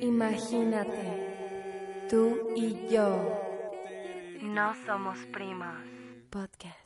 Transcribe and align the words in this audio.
Imagínate, 0.00 2.06
tú 2.08 2.54
y 2.56 2.88
yo 2.88 3.40
No 4.42 4.74
somos 4.86 5.18
primos. 5.32 5.76
podcast. 6.30 6.82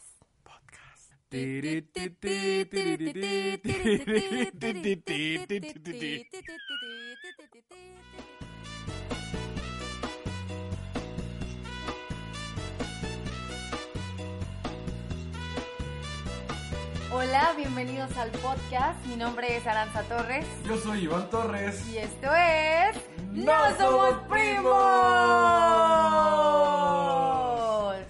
Hola, 17.13 17.53
bienvenidos 17.57 18.17
al 18.17 18.31
podcast. 18.33 19.05
Mi 19.07 19.17
nombre 19.17 19.57
es 19.57 19.67
Aranza 19.67 20.03
Torres 20.05 20.47
Yo 20.65 20.77
soy 20.77 21.05
Iván 21.05 21.31
Torres. 21.31 21.87
y 21.89 21.99
esto 21.99 22.29
es 22.35 22.97
¡No 23.33 23.53
somos 23.77 24.15
primos! 24.29 24.73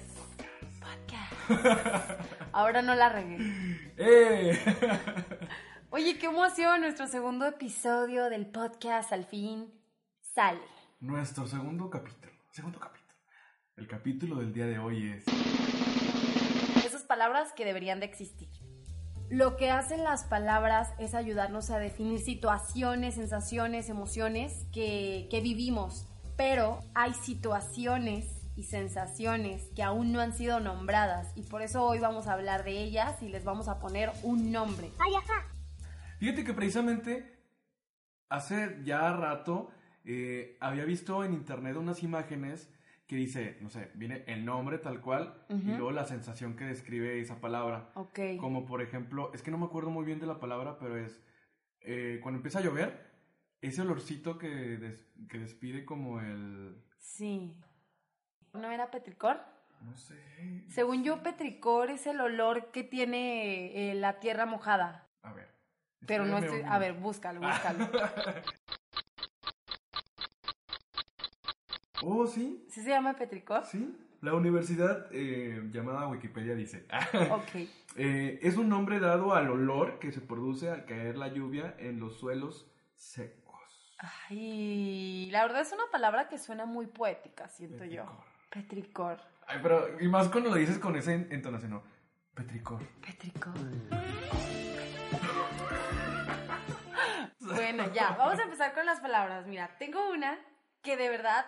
Podcast. 0.81 2.21
Ahora 2.53 2.83
no 2.83 2.95
la 2.95 3.09
regué. 3.09 3.39
¡Eh! 3.97 4.59
Oye, 5.91 6.19
qué 6.19 6.27
emoción, 6.27 6.81
nuestro 6.81 7.06
segundo 7.06 7.47
episodio 7.47 8.28
del 8.31 8.47
podcast 8.47 9.12
al 9.12 9.25
fin 9.25 9.73
sale. 10.34 10.61
Nuestro 11.01 11.47
segundo 11.47 11.91
capítulo. 11.91 12.33
Segundo 12.51 12.78
capítulo. 12.78 13.06
El 13.77 13.89
capítulo 13.89 14.37
del 14.37 14.53
día 14.53 14.67
de 14.67 14.78
hoy 14.78 15.11
es. 15.11 15.25
Esas 16.84 17.03
palabras 17.03 17.53
que 17.53 17.65
deberían 17.65 18.01
de 18.01 18.06
existir. 18.06 18.49
Lo 19.29 19.57
que 19.57 19.71
hacen 19.71 20.05
las 20.05 20.25
palabras 20.25 20.93
es 20.99 21.15
ayudarnos 21.15 21.71
a 21.71 21.79
definir 21.79 22.21
situaciones, 22.21 23.15
sensaciones, 23.17 23.89
emociones 23.89 24.67
que, 24.73 25.27
que 25.31 25.41
vivimos, 25.41 26.07
pero 26.37 26.81
hay 26.95 27.13
situaciones 27.13 28.27
y 28.55 28.63
sensaciones 28.63 29.71
que 29.75 29.83
aún 29.83 30.13
no 30.13 30.21
han 30.21 30.33
sido 30.33 30.61
nombradas 30.61 31.33
y 31.37 31.43
por 31.43 31.63
eso 31.63 31.85
hoy 31.85 31.99
vamos 31.99 32.27
a 32.27 32.33
hablar 32.35 32.65
de 32.65 32.83
ellas 32.83 33.21
y 33.23 33.29
les 33.29 33.45
vamos 33.45 33.69
a 33.69 33.81
poner 33.81 34.11
un 34.23 34.53
nombre. 34.53 34.91
Fíjate 36.19 36.45
que 36.45 36.55
precisamente 36.55 37.37
hace 38.29 38.81
ya 38.85 39.13
rato 39.13 39.71
eh, 40.05 40.57
había 40.61 40.85
visto 40.85 41.25
en 41.25 41.35
internet 41.35 41.77
unas 41.77 42.03
imágenes 42.03 42.69
que 43.07 43.17
dice, 43.17 43.57
no 43.61 43.69
sé, 43.71 43.91
viene 43.95 44.25
el 44.27 44.45
nombre 44.45 44.79
tal 44.79 45.01
cual 45.01 45.45
y 45.49 45.55
luego 45.62 45.93
la 45.93 46.05
sensación 46.05 46.57
que 46.57 46.65
describe 46.65 47.21
esa 47.21 47.41
palabra. 47.41 47.91
Ok. 47.95 48.19
Como 48.41 48.67
por 48.67 48.83
ejemplo, 48.83 49.31
es 49.33 49.43
que 49.43 49.51
no 49.53 49.59
me 49.59 49.67
acuerdo 49.67 49.91
muy 49.91 50.05
bien 50.05 50.19
de 50.19 50.27
la 50.27 50.41
palabra, 50.41 50.79
pero 50.79 50.97
es 50.97 51.23
eh, 51.81 52.19
cuando 52.23 52.39
empieza 52.39 52.59
a 52.59 52.62
llover, 52.62 53.07
ese 53.61 53.83
olorcito 53.83 54.39
que, 54.39 54.49
des- 54.49 55.06
que 55.28 55.39
despide 55.39 55.84
como 55.84 56.21
el... 56.21 56.83
Sí. 56.99 57.56
¿No 58.53 58.71
era 58.72 58.91
petricor? 58.91 59.38
No 59.83 59.97
sé. 59.97 60.17
Según 60.69 61.05
yo, 61.05 61.23
petricor 61.23 61.91
es 61.91 62.06
el 62.09 62.21
olor 62.21 62.73
que 62.73 62.83
tiene 62.83 63.91
eh, 63.91 63.94
la 63.94 64.19
tierra 64.19 64.47
mojada. 64.47 65.09
A 65.23 65.33
ver. 65.33 65.49
Pero 66.06 66.25
no 66.25 66.38
estoy... 66.38 66.62
A 66.67 66.78
ver, 66.78 66.94
búscalo, 66.94 67.41
búscalo. 67.41 67.88
Oh, 72.09 72.25
sí, 72.28 72.65
¿Sí 72.71 72.83
se 72.83 72.91
llama 72.91 73.15
petricor? 73.15 73.65
sí. 73.65 73.97
La 74.22 74.33
universidad 74.34 75.09
eh, 75.12 75.61
llamada 75.72 76.06
Wikipedia 76.09 76.55
dice, 76.55 76.87
Ok. 77.33 77.69
eh, 77.97 78.39
es 78.43 78.56
un 78.56 78.69
nombre 78.69 78.99
dado 79.00 79.34
al 79.34 79.50
olor 79.50 79.99
que 79.99 80.11
se 80.12 80.21
produce 80.21 80.71
al 80.71 80.84
caer 80.87 81.17
la 81.19 81.28
lluvia 81.28 81.75
en 81.78 81.99
los 82.00 82.19
suelos 82.19 82.71
secos. 82.94 83.61
Ay, 84.28 85.28
la 85.33 85.43
verdad 85.43 85.61
es 85.62 85.72
una 85.72 85.84
palabra 85.93 86.28
que 86.28 86.39
suena 86.39 86.65
muy 86.65 86.87
poética, 86.87 87.49
siento 87.49 87.84
yo. 87.84 88.05
Petricor. 88.50 89.17
Petricor. 89.17 89.21
Ay, 89.49 89.59
pero, 89.62 90.00
y 90.00 90.09
más 90.09 90.28
cuando 90.28 90.50
lo 90.50 90.56
dices 90.56 90.78
con 90.78 90.97
esa 90.97 91.12
en- 91.12 91.28
entonación, 91.31 91.73
¿no? 91.73 91.83
Petricor. 92.34 92.81
Petricor. 93.05 93.55
Bueno, 97.41 97.84
ya, 97.93 98.11
vamos 98.19 98.38
a 98.41 98.43
empezar 98.43 98.75
con 98.75 98.84
las 98.87 99.00
palabras. 99.00 99.47
Mira, 99.47 99.77
tengo 99.78 100.11
una 100.11 100.37
que 100.83 100.97
de 100.97 101.09
verdad 101.09 101.47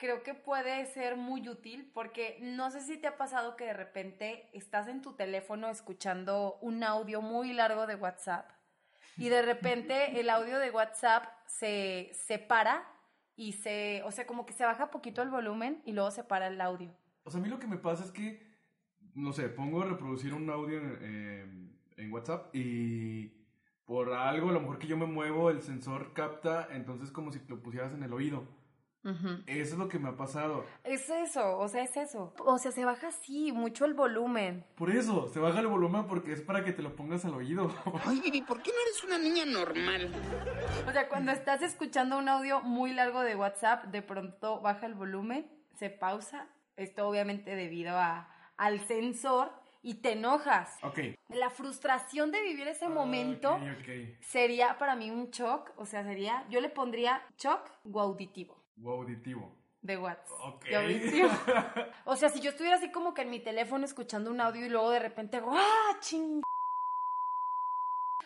creo 0.00 0.22
que 0.22 0.34
puede 0.34 0.86
ser 0.86 1.16
muy 1.16 1.46
útil 1.48 1.88
porque 1.92 2.38
no 2.40 2.70
sé 2.70 2.80
si 2.80 2.96
te 2.96 3.06
ha 3.06 3.18
pasado 3.18 3.54
que 3.54 3.66
de 3.66 3.74
repente 3.74 4.48
estás 4.54 4.88
en 4.88 5.02
tu 5.02 5.12
teléfono 5.12 5.68
escuchando 5.68 6.58
un 6.62 6.82
audio 6.82 7.20
muy 7.20 7.52
largo 7.52 7.86
de 7.86 7.94
WhatsApp 7.96 8.50
y 9.18 9.28
de 9.28 9.42
repente 9.42 10.18
el 10.18 10.30
audio 10.30 10.58
de 10.58 10.70
WhatsApp 10.70 11.24
se 11.46 12.10
separa 12.14 12.88
y 13.36 13.52
se, 13.52 14.02
o 14.04 14.10
sea, 14.10 14.26
como 14.26 14.46
que 14.46 14.54
se 14.54 14.64
baja 14.64 14.90
poquito 14.90 15.20
el 15.20 15.28
volumen 15.28 15.82
y 15.84 15.92
luego 15.92 16.10
se 16.10 16.24
para 16.24 16.46
el 16.46 16.60
audio. 16.60 16.90
O 17.24 17.30
sea, 17.30 17.38
a 17.38 17.42
mí 17.42 17.50
lo 17.50 17.58
que 17.58 17.66
me 17.66 17.76
pasa 17.76 18.02
es 18.02 18.10
que, 18.10 18.42
no 19.14 19.34
sé, 19.34 19.50
pongo 19.50 19.82
a 19.82 19.86
reproducir 19.86 20.32
un 20.32 20.48
audio 20.48 20.78
en, 20.78 21.78
eh, 21.96 22.08
WhatsApp 22.10 22.54
y 22.54 23.28
por 23.84 24.14
algo, 24.14 24.48
a 24.48 24.52
lo 24.52 24.60
mejor 24.60 24.78
que 24.78 24.86
yo 24.86 24.96
me 24.96 25.04
muevo, 25.04 25.50
el 25.50 25.60
sensor 25.60 26.14
capta, 26.14 26.68
entonces 26.70 27.10
como 27.10 27.30
si 27.32 27.40
lo 27.48 27.62
pusieras 27.62 27.92
en 27.92 28.02
el 28.02 28.14
oído. 28.14 28.59
Eso 29.02 29.72
es 29.72 29.78
lo 29.78 29.88
que 29.88 29.98
me 29.98 30.10
ha 30.10 30.16
pasado. 30.16 30.64
Es 30.84 31.08
eso, 31.08 31.58
o 31.58 31.68
sea, 31.68 31.82
es 31.82 31.96
eso. 31.96 32.34
O 32.38 32.58
sea, 32.58 32.70
se 32.70 32.84
baja 32.84 33.08
así 33.08 33.50
mucho 33.50 33.86
el 33.86 33.94
volumen. 33.94 34.64
Por 34.76 34.90
eso, 34.90 35.28
se 35.28 35.40
baja 35.40 35.60
el 35.60 35.68
volumen 35.68 36.06
porque 36.06 36.32
es 36.32 36.42
para 36.42 36.64
que 36.64 36.72
te 36.72 36.82
lo 36.82 36.94
pongas 36.94 37.24
al 37.24 37.34
oído. 37.34 37.74
Ay, 38.04 38.20
Vivi, 38.20 38.42
¿por 38.42 38.62
qué 38.62 38.70
no 38.70 38.76
eres 38.82 39.04
una 39.04 39.18
niña 39.18 39.46
normal? 39.46 40.12
O 40.86 40.92
sea, 40.92 41.08
cuando 41.08 41.32
estás 41.32 41.62
escuchando 41.62 42.18
un 42.18 42.28
audio 42.28 42.60
muy 42.60 42.92
largo 42.92 43.22
de 43.22 43.36
WhatsApp, 43.36 43.84
de 43.86 44.02
pronto 44.02 44.60
baja 44.60 44.86
el 44.86 44.94
volumen, 44.94 45.50
se 45.76 45.88
pausa. 45.88 46.48
Esto 46.76 47.08
obviamente 47.08 47.56
debido 47.56 47.96
a, 47.96 48.28
al 48.56 48.80
sensor 48.80 49.50
y 49.82 49.94
te 49.94 50.12
enojas. 50.12 50.76
ok. 50.82 50.98
La 51.30 51.48
frustración 51.48 52.30
de 52.30 52.42
vivir 52.42 52.68
ese 52.68 52.88
momento 52.88 53.58
sería 54.20 54.76
para 54.78 54.94
mí 54.94 55.10
un 55.10 55.30
shock. 55.30 55.72
O 55.76 55.86
sea, 55.86 56.04
sería, 56.04 56.46
yo 56.50 56.60
le 56.60 56.68
pondría 56.68 57.22
shock 57.38 57.70
o 57.90 58.00
auditivo. 58.00 58.59
O 58.82 58.90
auditivo. 58.90 59.56
De 59.82 59.96
WhatsApp. 59.96 60.38
Ok. 60.42 60.64
De 60.64 60.76
auditivo. 60.76 61.28
O 62.04 62.16
sea, 62.16 62.28
si 62.28 62.40
yo 62.40 62.50
estuviera 62.50 62.76
así 62.76 62.90
como 62.90 63.14
que 63.14 63.22
en 63.22 63.30
mi 63.30 63.40
teléfono 63.40 63.84
escuchando 63.84 64.30
un 64.30 64.40
audio 64.40 64.66
y 64.66 64.68
luego 64.68 64.90
de 64.90 64.98
repente 64.98 65.36
hago, 65.36 65.52
¡ah, 65.54 65.96
ching! 66.00 66.42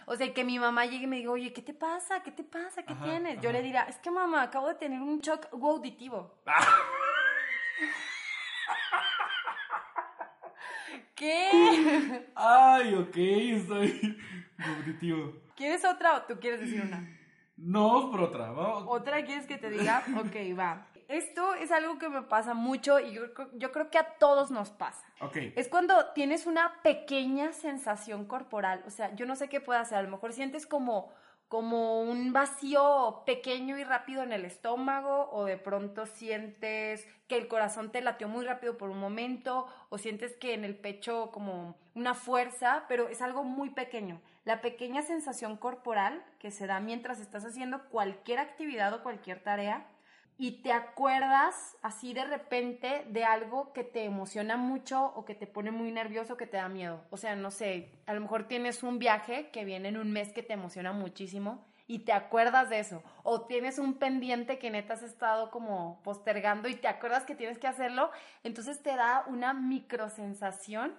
O 0.07 0.17
sea, 0.17 0.33
que 0.35 0.45
mi 0.45 0.59
mamá 0.59 0.85
llegue 0.87 1.05
y 1.05 1.07
me 1.07 1.17
diga, 1.17 1.31
oye, 1.31 1.53
¿qué 1.53 1.63
te 1.63 1.75
pasa? 1.75 2.23
¿Qué 2.23 2.31
te 2.31 2.45
pasa? 2.45 2.83
¿Qué 2.83 2.93
Ajá, 2.93 3.05
tienes? 3.05 3.41
Yo 3.41 3.53
le 3.53 3.63
diría, 3.63 3.85
es 3.85 3.99
que 3.99 4.11
mamá, 4.11 4.43
acabo 4.43 4.69
de 4.69 4.75
tener 4.75 5.01
un 5.01 5.21
shock 5.21 5.47
auditivo. 5.53 6.35
¿Qué? 11.15 12.27
Ay, 12.35 12.95
ok, 12.95 13.17
estoy 13.17 14.19
auditivo. 14.79 15.33
¿Quieres 15.57 15.85
otra 15.85 16.17
o 16.17 16.23
tú 16.23 16.39
quieres 16.41 16.61
decir 16.61 16.83
una? 16.83 17.07
No, 17.56 18.11
por 18.11 18.21
otra. 18.23 18.51
Vamos. 18.51 18.85
¿Otra 18.89 19.25
quieres 19.25 19.47
que 19.47 19.59
te 19.59 19.71
diga? 19.71 20.03
Ok, 20.19 20.59
va. 20.59 20.87
Esto 21.06 21.55
es 21.55 21.71
algo 21.71 21.99
que 21.99 22.09
me 22.09 22.23
pasa 22.23 22.55
mucho 22.55 22.99
y 22.99 23.12
yo, 23.12 23.33
creo- 23.35 23.51
yo 23.55 23.71
creo 23.73 23.91
que 23.91 23.99
a 23.99 24.15
todos 24.19 24.51
nos 24.51 24.71
pasa. 24.71 25.05
Ok. 25.21 25.37
Es 25.55 25.69
cuando 25.69 25.95
tienes 26.15 26.47
una 26.47 26.81
pequeña 26.83 27.53
sensación 27.53 28.25
corporal. 28.25 28.83
O 28.87 28.91
sea, 28.91 29.15
yo 29.15 29.27
no 29.27 29.37
sé 29.37 29.49
qué 29.49 29.61
puede 29.61 29.81
hacer. 29.81 29.99
A 29.99 30.03
lo 30.03 30.09
mejor 30.09 30.33
sientes 30.33 30.67
como, 30.67 31.12
como 31.49 32.01
un 32.01 32.33
vacío 32.33 33.23
pequeño 33.27 33.77
y 33.79 33.85
rápido 33.85 34.23
en 34.23 34.33
el 34.33 34.47
estómago 34.47 35.29
o 35.31 35.45
de 35.45 35.59
pronto 35.59 36.07
sientes 36.07 37.07
que 37.29 37.37
el 37.37 37.49
corazón 37.49 37.93
te 37.93 38.00
latió 38.00 38.27
muy 38.29 38.45
rápido 38.47 38.79
por 38.79 38.89
un 38.89 38.99
momento 38.99 39.67
o 39.91 39.99
sientes 39.99 40.35
que 40.37 40.55
en 40.55 40.65
el 40.65 40.75
pecho 40.75 41.31
como 41.33 41.77
una 41.95 42.15
fuerza, 42.15 42.85
pero 42.89 43.09
es 43.09 43.21
algo 43.21 43.45
muy 43.45 43.71
pequeño. 43.71 44.21
La 44.44 44.61
pequeña 44.61 45.02
sensación 45.02 45.56
corporal 45.56 46.23
que 46.38 46.50
se 46.50 46.67
da 46.67 46.79
mientras 46.79 47.19
estás 47.19 47.46
haciendo 47.46 47.88
cualquier 47.88 48.38
actividad 48.38 48.93
o 48.93 49.02
cualquier 49.02 49.43
tarea 49.43 49.87
y 50.37 50.62
te 50.62 50.73
acuerdas 50.73 51.76
así 51.81 52.12
de 52.12 52.25
repente 52.25 53.06
de 53.08 53.25
algo 53.25 53.73
que 53.73 53.85
te 53.85 54.05
emociona 54.05 54.56
mucho 54.56 55.12
o 55.14 55.25
que 55.25 55.35
te 55.35 55.46
pone 55.46 55.70
muy 55.70 55.93
nervioso, 55.93 56.37
que 56.37 56.46
te 56.46 56.56
da 56.56 56.69
miedo. 56.69 57.05
O 57.11 57.17
sea, 57.17 57.37
no 57.37 57.50
sé, 57.50 57.91
a 58.06 58.12
lo 58.14 58.20
mejor 58.20 58.46
tienes 58.49 58.82
un 58.82 58.99
viaje 58.99 59.50
que 59.50 59.64
viene 59.64 59.88
en 59.88 59.96
un 59.96 60.12
mes 60.12 60.32
que 60.32 60.43
te 60.43 60.52
emociona 60.52 60.93
muchísimo 60.93 61.64
y 61.87 62.00
te 62.00 62.12
acuerdas 62.12 62.69
de 62.69 62.81
eso. 62.81 63.02
O 63.23 63.47
tienes 63.47 63.79
un 63.79 63.94
pendiente 63.94 64.58
que 64.58 64.70
neta 64.70 64.94
has 64.94 65.02
estado 65.02 65.50
como 65.50 66.02
postergando 66.02 66.69
y 66.69 66.75
te 66.75 66.88
acuerdas 66.88 67.25
que 67.25 67.37
tienes 67.37 67.58
que 67.58 67.69
hacerlo. 67.69 68.11
Entonces 68.43 68.82
te 68.82 68.94
da 68.97 69.25
una 69.29 69.55
microsensación 69.55 70.94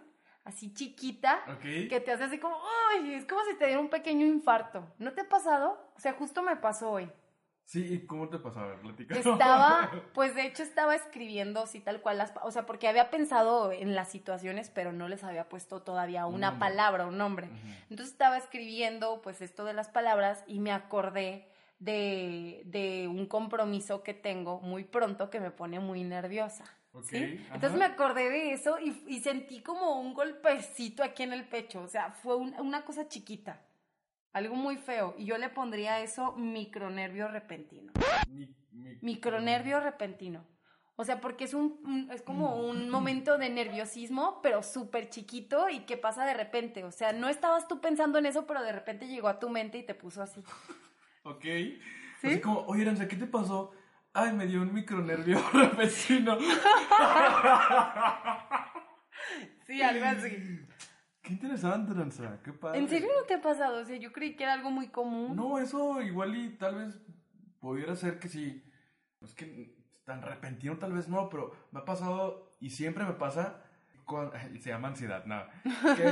así 0.45 0.73
chiquita 0.73 1.43
que 1.61 1.99
te 1.99 2.11
hace 2.11 2.23
así 2.23 2.39
como, 2.39 2.57
¡ay! 2.91 3.15
Es 3.15 3.25
como 3.25 3.43
si 3.43 3.55
te 3.55 3.65
diera 3.65 3.81
un 3.81 3.89
pequeño 3.89 4.25
infarto. 4.25 4.87
¿No 4.99 5.11
te 5.11 5.21
ha 5.21 5.29
pasado? 5.29 5.91
O 5.97 5.99
sea, 5.99 6.13
justo 6.13 6.41
me 6.41 6.55
pasó 6.55 6.91
hoy. 6.91 7.11
Sí, 7.65 7.83
¿y 7.93 8.05
cómo 8.05 8.29
te 8.29 8.37
pasó? 8.37 8.59
A 8.59 8.67
ver, 8.67 8.79
platica. 8.79 9.15
Estaba, 9.15 9.89
pues 10.13 10.35
de 10.35 10.45
hecho 10.45 10.61
estaba 10.61 10.93
escribiendo 10.95 11.63
así 11.63 11.79
tal 11.79 11.99
cual 11.99 12.19
las, 12.19 12.31
o 12.43 12.51
sea, 12.51 12.67
porque 12.67 12.87
había 12.87 13.09
pensado 13.09 13.71
en 13.71 13.95
las 13.95 14.09
situaciones, 14.09 14.69
pero 14.69 14.91
no 14.93 15.07
les 15.07 15.23
había 15.23 15.49
puesto 15.49 15.81
todavía 15.81 16.27
Un 16.27 16.35
una 16.35 16.59
palabra, 16.59 17.07
un 17.07 17.17
nombre. 17.17 17.49
Entonces 17.89 18.11
estaba 18.13 18.37
escribiendo 18.37 19.19
pues 19.23 19.41
esto 19.41 19.65
de 19.65 19.73
las 19.73 19.89
palabras 19.89 20.43
y 20.45 20.59
me 20.59 20.71
acordé 20.71 21.49
de, 21.79 22.61
de 22.65 23.07
un 23.07 23.25
compromiso 23.25 24.03
que 24.03 24.13
tengo 24.13 24.61
muy 24.61 24.83
pronto 24.83 25.31
que 25.31 25.39
me 25.39 25.49
pone 25.49 25.79
muy 25.79 26.03
nerviosa. 26.03 26.65
Entonces 27.53 27.77
me 27.77 27.85
acordé 27.85 28.29
de 28.29 28.53
eso 28.53 28.79
y, 28.79 29.03
y 29.07 29.19
sentí 29.19 29.61
como 29.61 29.99
un 29.99 30.13
golpecito 30.13 31.03
aquí 31.03 31.23
en 31.23 31.33
el 31.33 31.47
pecho, 31.47 31.81
o 31.81 31.87
sea, 31.87 32.11
fue 32.11 32.35
un- 32.37 32.55
una 32.59 32.85
cosa 32.85 33.07
chiquita, 33.07 33.61
algo 34.33 34.55
muy 34.55 34.77
feo, 34.77 35.15
y 35.17 35.25
yo 35.25 35.37
le 35.37 35.49
pondría 35.49 35.99
eso 36.01 36.33
micronervio 36.33 37.27
repentino. 37.27 37.91
Mi- 38.29 38.47
mi- 38.71 38.97
Micronervio 39.01 39.79
repentino. 39.79 40.45
O 40.97 41.03
sea, 41.03 41.19
porque 41.19 41.43
es 41.43 41.53
un, 41.53 41.77
un- 41.83 42.09
es 42.11 42.21
como 42.21 42.55
Mm. 42.55 42.69
un 42.69 42.89
momento 42.89 43.37
de 43.37 43.49
nerviosismo, 43.49 44.39
pero 44.41 44.63
súper 44.63 45.09
chiquito 45.09 45.67
y 45.69 45.79
que 45.81 45.97
pasa 45.97 46.25
de 46.25 46.33
repente. 46.33 46.85
O 46.85 46.91
sea, 46.91 47.11
no 47.11 47.27
estabas 47.27 47.67
tú 47.67 47.81
pensando 47.81 48.17
en 48.17 48.25
eso, 48.25 48.47
pero 48.47 48.61
de 48.63 48.71
repente 48.71 49.05
llegó 49.07 49.27
a 49.27 49.37
tu 49.39 49.49
mente 49.49 49.77
y 49.77 49.83
te 49.85 49.93
puso 49.95 50.21
así. 50.23 50.41
Ok. 51.27 51.43
¿Sí? 52.21 52.27
Así 52.27 52.39
como, 52.39 52.59
oye, 52.67 52.83
Aranza, 52.83 53.07
¿qué 53.07 53.15
te 53.15 53.25
pasó? 53.27 53.71
Ay, 54.17 54.31
me 54.31 54.47
dio 54.47 54.61
un 54.61 54.73
micronervio 54.73 55.37
repentino. 55.53 56.37
Sí, 59.67 59.81
algo 59.81 60.05
así. 60.05 60.59
Qué 61.21 61.33
interesante, 61.33 61.91
Aranza. 61.91 62.39
Qué 62.43 62.53
padre. 62.53 62.79
¿En 62.79 62.87
serio 62.87 63.09
no 63.19 63.25
te 63.25 63.33
ha 63.33 63.41
pasado? 63.41 63.81
O 63.81 63.85
sea, 63.85 63.97
yo 63.97 64.11
creí 64.13 64.35
que 64.35 64.43
era 64.43 64.53
algo 64.53 64.71
muy 64.71 64.87
común. 64.89 65.35
No, 65.35 65.57
eso 65.59 66.01
igual 66.01 66.35
y 66.37 66.49
tal 66.57 66.75
vez 66.75 67.01
pudiera 67.59 67.95
ser 67.95 68.19
que 68.19 68.29
sí. 68.29 68.63
Es 69.21 69.33
que 69.33 69.75
tan 70.05 70.21
repentino 70.21 70.77
tal 70.77 70.93
vez 70.93 71.09
no, 71.09 71.27
pero 71.29 71.51
me 71.71 71.79
ha 71.79 71.85
pasado 71.85 72.55
y 72.59 72.69
siempre 72.69 73.03
me 73.03 73.13
pasa. 73.13 73.63
cuan- 74.05 74.31
se 74.61 74.69
llama 74.69 74.89
ansiedad, 74.89 75.25
nada. 75.25 75.49
Que, 75.97 76.05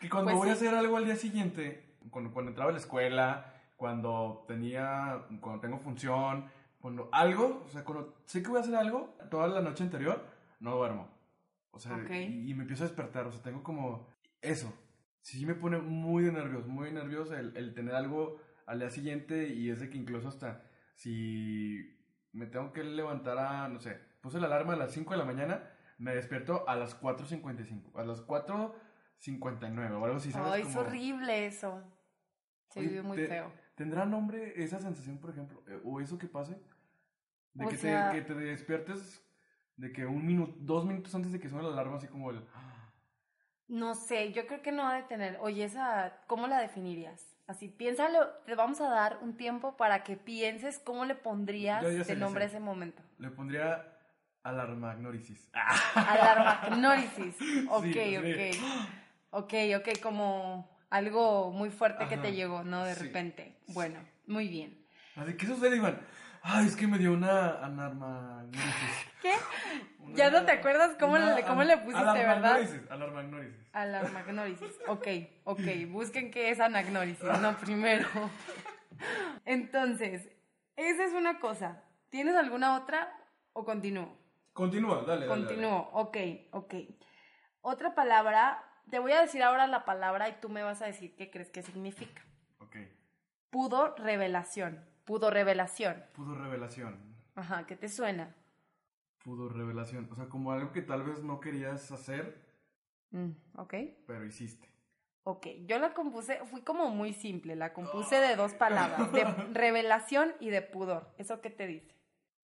que 0.00 0.08
cuando 0.08 0.30
Pues 0.32 0.36
voy 0.38 0.48
a 0.48 0.52
hacer 0.54 0.74
algo 0.74 0.96
al 0.96 1.04
día 1.04 1.16
siguiente, 1.16 1.96
cuando, 2.10 2.32
cuando 2.32 2.50
entraba 2.50 2.70
a 2.70 2.72
la 2.72 2.78
escuela, 2.80 3.52
cuando 3.76 4.46
tenía, 4.48 5.18
cuando 5.42 5.60
tengo 5.60 5.78
función, 5.78 6.50
cuando 6.80 7.08
algo, 7.12 7.62
o 7.66 7.68
sea, 7.68 7.84
cuando 7.84 8.14
sé 8.26 8.42
que 8.42 8.48
voy 8.48 8.58
a 8.58 8.60
hacer 8.62 8.74
algo, 8.74 9.16
toda 9.30 9.46
la 9.48 9.60
noche 9.60 9.84
anterior, 9.84 10.24
no 10.60 10.76
duermo. 10.76 11.08
O 11.72 11.78
sea, 11.78 11.96
Ok. 11.96 12.10
y, 12.10 12.50
y 12.50 12.54
me 12.54 12.62
empiezo 12.62 12.84
a 12.84 12.88
despertar, 12.88 13.26
o 13.26 13.32
sea, 13.32 13.42
tengo 13.42 13.62
como 13.62 14.08
eso. 14.40 14.72
Sí 15.22 15.44
me 15.46 15.54
pone 15.54 15.78
muy 15.78 16.24
de 16.24 16.32
nervios, 16.32 16.66
muy 16.66 16.86
de 16.86 16.92
nervios 16.94 17.30
el, 17.30 17.56
el 17.56 17.74
tener 17.74 17.94
algo 17.94 18.40
al 18.66 18.78
día 18.80 18.90
siguiente 18.90 19.48
y 19.48 19.68
es 19.70 19.80
de 19.80 19.90
que 19.90 19.98
incluso 19.98 20.28
hasta 20.28 20.62
si 20.94 21.96
me 22.32 22.46
tengo 22.46 22.72
que 22.72 22.82
levantar 22.84 23.38
a, 23.38 23.68
no 23.68 23.80
sé, 23.80 24.00
puse 24.22 24.40
la 24.40 24.46
alarma 24.46 24.72
a 24.74 24.76
las 24.76 24.92
5 24.92 25.12
de 25.12 25.18
la 25.18 25.24
mañana, 25.24 25.70
me 25.98 26.14
despierto 26.14 26.66
a 26.68 26.76
las 26.76 26.98
4.55, 27.00 27.98
a 28.00 28.04
las 28.04 28.26
4.59 28.26 29.92
o 30.00 30.04
algo 30.04 30.16
así, 30.16 30.32
¿sabes? 30.32 30.52
Ay, 30.52 30.62
es 30.62 30.68
Como- 30.68 30.80
horrible 30.80 31.46
eso. 31.46 31.82
Se 32.70 32.80
Oye, 32.80 32.88
vive 32.88 33.02
muy 33.02 33.16
te- 33.16 33.26
feo. 33.26 33.52
¿Tendrá 33.80 34.04
nombre 34.04 34.62
esa 34.62 34.78
sensación, 34.78 35.16
por 35.16 35.30
ejemplo? 35.30 35.62
eh, 35.66 35.80
¿O 35.86 36.02
eso 36.02 36.18
que 36.18 36.26
pase? 36.26 36.60
De 37.54 37.66
que, 37.66 37.78
sea- 37.78 38.10
te, 38.10 38.16
que 38.16 38.20
te 38.26 38.34
despiertes, 38.34 39.24
de 39.78 39.90
que 39.90 40.04
un 40.04 40.26
minuto, 40.26 40.52
dos 40.58 40.84
minutos 40.84 41.14
antes 41.14 41.32
de 41.32 41.40
que 41.40 41.48
suene 41.48 41.64
la 41.64 41.72
alarma, 41.72 41.96
así 41.96 42.06
como 42.06 42.30
el... 42.30 42.46
No 43.68 43.94
sé, 43.94 44.32
yo 44.34 44.46
creo 44.46 44.60
que 44.60 44.70
no 44.70 44.86
ha 44.86 44.96
de 44.96 45.04
tener. 45.04 45.38
Oye, 45.40 45.64
esa, 45.64 46.18
¿cómo 46.26 46.46
la 46.46 46.60
definirías? 46.60 47.24
Así, 47.46 47.68
piénsalo, 47.68 48.28
te 48.44 48.54
vamos 48.54 48.82
a 48.82 48.90
dar 48.90 49.18
un 49.22 49.38
tiempo 49.38 49.78
para 49.78 50.04
que 50.04 50.18
pienses 50.18 50.78
cómo 50.78 51.06
le 51.06 51.14
pondrías 51.14 51.82
Ya, 51.82 51.90
ya 51.90 52.04
sé, 52.04 52.12
el 52.12 52.20
nombre 52.20 52.44
a 52.44 52.48
ese 52.48 52.60
momento. 52.60 53.02
Le 53.16 53.30
pondría 53.30 53.96
alarmagnorisis. 54.42 55.48
Alarmagnorisis. 55.94 57.34
Ok, 57.70 57.84
Sí, 57.84 58.16
ok. 58.18 59.40
Ok, 59.42 59.54
ok, 59.78 60.02
como 60.02 60.68
algo 60.90 61.50
muy 61.52 61.70
fuerte 61.70 62.06
que 62.08 62.16
te 62.16 62.32
llegó, 62.32 62.64
¿no? 62.64 62.84
De 62.84 62.94
sí. 62.94 63.04
repente. 63.04 63.56
Bueno, 63.68 64.00
muy 64.26 64.48
bien. 64.48 64.84
Así, 65.16 65.34
¿qué 65.36 65.46
sucede, 65.46 65.76
Iván? 65.76 66.00
Ay, 66.42 66.66
es 66.66 66.74
que 66.76 66.86
me 66.86 66.98
dio 66.98 67.12
una 67.12 67.48
alarmagnorisis. 67.64 68.64
¿Qué? 69.22 69.32
Una- 69.98 70.16
Ya 70.16 70.30
no 70.30 70.44
te 70.46 70.52
acuerdas 70.52 70.96
cómo, 70.98 71.14
una 71.14 71.34
le, 71.36 71.44
cómo 71.44 71.62
le 71.64 71.76
pusiste, 71.78 72.02
¿verdad? 72.02 72.16
alarmagnorisis, 72.54 72.90
Alarmagnorisis. 72.90 73.66
Alarmagnorisis. 73.72 74.70
Ok, 74.88 75.06
ok. 75.44 75.60
Busquen 75.88 76.30
qué 76.30 76.50
es 76.50 76.60
anagnorisis, 76.60 77.22
no 77.40 77.56
primero. 77.60 78.08
Entonces, 79.44 80.28
esa 80.76 81.04
es 81.04 81.12
una 81.12 81.38
cosa. 81.40 81.82
¿Tienes 82.08 82.34
alguna 82.36 82.76
otra 82.76 83.12
o 83.52 83.64
continúo? 83.64 84.16
Continúa, 84.52 85.02
dale, 85.06 85.26
dale. 85.26 85.42
Continúo. 85.42 85.90
Ok, 85.92 86.16
ok. 86.52 86.74
Otra 87.60 87.94
palabra. 87.94 88.64
Te 88.90 88.98
voy 88.98 89.12
a 89.12 89.20
decir 89.20 89.42
ahora 89.42 89.66
la 89.66 89.84
palabra 89.84 90.28
y 90.28 90.40
tú 90.40 90.48
me 90.48 90.62
vas 90.62 90.82
a 90.82 90.86
decir 90.86 91.14
qué 91.16 91.30
crees 91.30 91.50
que 91.50 91.62
significa. 91.62 92.22
Ok. 92.58 92.76
Pudo 93.50 93.94
revelación. 93.96 94.84
Pudo 95.04 95.30
revelación. 95.30 96.04
Pudo 96.12 96.34
revelación. 96.34 96.98
Ajá, 97.34 97.66
¿qué 97.66 97.76
te 97.76 97.88
suena? 97.88 98.34
Pudo 99.24 99.48
revelación. 99.48 100.08
O 100.10 100.14
sea, 100.14 100.28
como 100.28 100.52
algo 100.52 100.72
que 100.72 100.82
tal 100.82 101.02
vez 101.02 101.22
no 101.22 101.40
querías 101.40 101.90
hacer, 101.92 102.48
Mm, 103.12 103.30
ok. 103.56 103.74
pero 104.06 104.24
hiciste. 104.24 104.68
Ok, 105.24 105.46
yo 105.66 105.78
la 105.78 105.92
compuse, 105.94 106.38
fui 106.46 106.62
como 106.62 106.88
muy 106.90 107.12
simple, 107.12 107.54
la 107.56 107.72
compuse 107.72 108.16
de 108.20 108.36
dos 108.36 108.54
palabras, 108.54 109.12
de 109.12 109.24
revelación 109.52 110.32
y 110.40 110.50
de 110.50 110.62
pudor. 110.62 111.12
¿Eso 111.18 111.40
qué 111.40 111.50
te 111.50 111.66
dice? 111.66 111.94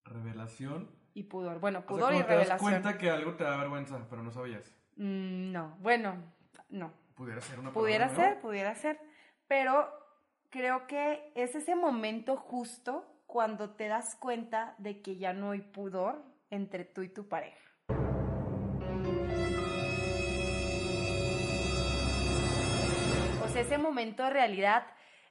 Revelación. 0.05 0.91
Y 1.15 1.25
pudor. 1.25 1.59
Bueno, 1.61 1.79
O 1.79 1.83
sea, 1.83 1.89
pudor 1.89 2.13
y 2.13 2.17
cuando 2.17 2.27
te 2.27 2.35
das 2.35 2.39
revelación. 2.49 2.71
cuenta 2.83 2.99
que 2.99 3.11
algo 3.11 3.35
te 3.35 3.45
da 3.45 3.57
vergüenza, 3.57 4.07
pero 4.11 4.23
no 4.23 4.31
sabías. 4.31 4.75
Mm, 4.97 5.53
no, 5.53 5.77
bueno, 5.81 6.23
no. 6.69 6.93
Pudiera 7.15 7.41
ser 7.41 7.59
una 7.59 7.73
Pudiera 7.73 8.07
palabra, 8.09 8.27
¿no? 8.27 8.33
ser, 8.35 8.43
pudiera 8.43 8.75
ser. 8.75 9.01
Pero 9.49 9.89
creo 10.51 10.87
que 10.87 11.33
es 11.35 11.55
ese 11.55 11.75
momento 11.75 12.37
justo 12.37 13.05
cuando 13.27 13.71
te 13.71 13.89
das 13.89 14.17
cuenta 14.17 14.75
de 14.79 15.03
que 15.03 15.17
ya 15.17 15.33
no 15.33 15.51
hay 15.53 15.61
pudor 15.61 16.23
entre 16.51 16.85
tú 16.85 17.03
y 17.03 17.09
tu 17.09 17.29
pareja. 17.29 17.59
O 23.45 23.49
sea, 23.49 23.63
ese 23.63 23.79
momento 23.79 24.23
de 24.25 24.31
realidad 24.31 24.87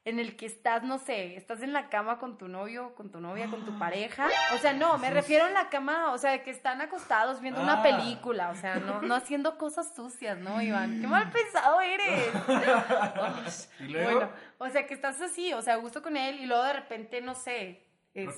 en 0.05 0.19
el 0.19 0.35
que 0.37 0.45
estás, 0.45 0.83
no 0.83 0.99
sé, 0.99 1.35
estás 1.35 1.61
en 1.63 1.73
la 1.73 1.89
cama 1.89 2.19
con 2.19 2.37
tu 2.37 2.47
novio, 2.47 2.93
con 2.95 3.11
tu 3.11 3.19
novia, 3.19 3.47
con 3.47 3.65
tu 3.65 3.77
pareja. 3.79 4.27
O 4.53 4.57
sea, 4.59 4.71
no, 4.73 4.97
me 4.99 5.09
refiero 5.09 5.47
en 5.47 5.53
la 5.55 5.69
cama, 5.69 6.11
o 6.11 6.17
sea, 6.19 6.43
que 6.43 6.51
están 6.51 6.79
acostados 6.79 7.41
viendo 7.41 7.59
una 7.61 7.79
Ah. 7.79 7.83
película, 7.83 8.49
o 8.51 8.55
sea, 8.55 8.75
no, 8.75 9.01
no 9.01 9.15
haciendo 9.15 9.57
cosas 9.57 9.95
sucias, 9.95 10.37
¿no, 10.37 10.61
Iván? 10.61 11.01
Qué 11.01 11.07
mal 11.07 11.31
pensado 11.31 11.81
eres. 11.81 12.29
¿Y 13.79 13.83
luego? 13.87 14.11
Bueno, 14.11 14.29
o 14.59 14.69
sea, 14.69 14.85
que 14.85 14.93
estás 14.93 15.19
así, 15.21 15.51
o 15.53 15.61
sea, 15.63 15.73
a 15.73 15.77
gusto 15.77 16.01
con 16.03 16.15
él 16.17 16.39
y 16.39 16.45
luego 16.45 16.63
de 16.63 16.73
repente, 16.73 17.19
no 17.21 17.33
sé, 17.33 17.81
este, 18.13 18.31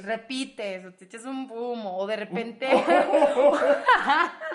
Repites. 0.00 0.04
repites, 0.04 0.84
o 0.84 0.92
te 0.92 1.04
echas 1.04 1.24
un 1.24 1.46
boom, 1.46 1.86
o 1.86 2.06
de 2.06 2.16
repente... 2.16 2.68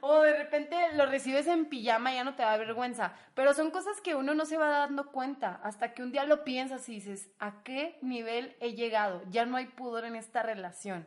O 0.00 0.20
de 0.22 0.36
repente 0.36 0.76
lo 0.94 1.06
recibes 1.06 1.46
en 1.46 1.66
pijama 1.66 2.12
y 2.12 2.16
ya 2.16 2.24
no 2.24 2.34
te 2.34 2.42
da 2.42 2.56
vergüenza. 2.56 3.14
Pero 3.34 3.54
son 3.54 3.70
cosas 3.70 4.00
que 4.00 4.14
uno 4.14 4.34
no 4.34 4.44
se 4.46 4.56
va 4.56 4.68
dando 4.68 5.12
cuenta 5.12 5.60
hasta 5.62 5.92
que 5.92 6.02
un 6.02 6.12
día 6.12 6.24
lo 6.24 6.44
piensas 6.44 6.88
y 6.88 6.94
dices, 6.94 7.30
¿a 7.38 7.62
qué 7.62 7.98
nivel 8.02 8.56
he 8.60 8.74
llegado? 8.74 9.22
Ya 9.30 9.46
no 9.46 9.56
hay 9.56 9.66
pudor 9.66 10.04
en 10.04 10.16
esta 10.16 10.42
relación. 10.42 11.06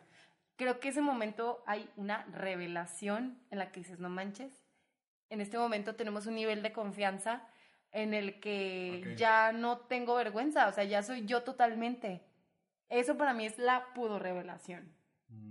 Creo 0.56 0.80
que 0.80 0.90
ese 0.90 1.02
momento 1.02 1.64
hay 1.66 1.90
una 1.96 2.26
revelación 2.26 3.42
en 3.50 3.60
la 3.60 3.72
que 3.72 3.80
dices, 3.80 4.00
no 4.00 4.10
manches. 4.10 4.64
En 5.30 5.42
este 5.42 5.58
momento 5.58 5.96
tenemos 5.96 6.28
un 6.28 6.36
nivel 6.36 6.62
de 6.62 6.74
confianza 6.74 7.48
en 7.92 8.14
el 8.14 8.40
que 8.40 9.16
ya 9.18 9.52
no 9.52 9.80
tengo 9.80 10.16
vergüenza, 10.16 10.68
o 10.68 10.72
sea, 10.72 10.84
ya 10.84 11.04
soy 11.04 11.26
yo 11.26 11.44
totalmente. 11.44 12.24
Eso 12.90 13.18
para 13.18 13.34
mí 13.34 13.46
es 13.46 13.58
la 13.58 13.94
pudor 13.94 14.22
revelación. 14.22 14.96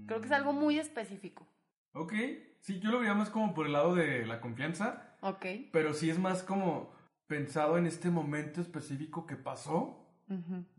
Creo 0.06 0.20
que 0.20 0.26
es 0.26 0.32
algo 0.32 0.52
muy 0.52 0.78
específico. 0.78 1.48
Ok, 1.94 2.12
sí, 2.62 2.80
yo 2.80 2.90
lo 2.90 2.98
veía 3.00 3.12
más 3.14 3.28
como 3.28 3.52
por 3.54 3.66
el 3.66 3.72
lado 3.72 3.94
de 3.94 4.24
la 4.26 4.40
confianza, 4.40 5.14
Ok. 5.20 5.44
pero 5.72 5.92
sí 5.92 6.08
es 6.08 6.18
más 6.18 6.42
como 6.42 6.92
pensado 7.26 7.76
en 7.76 7.86
este 7.86 8.10
momento 8.10 8.60
específico 8.60 9.26
que 9.26 9.36
pasó. 9.36 9.98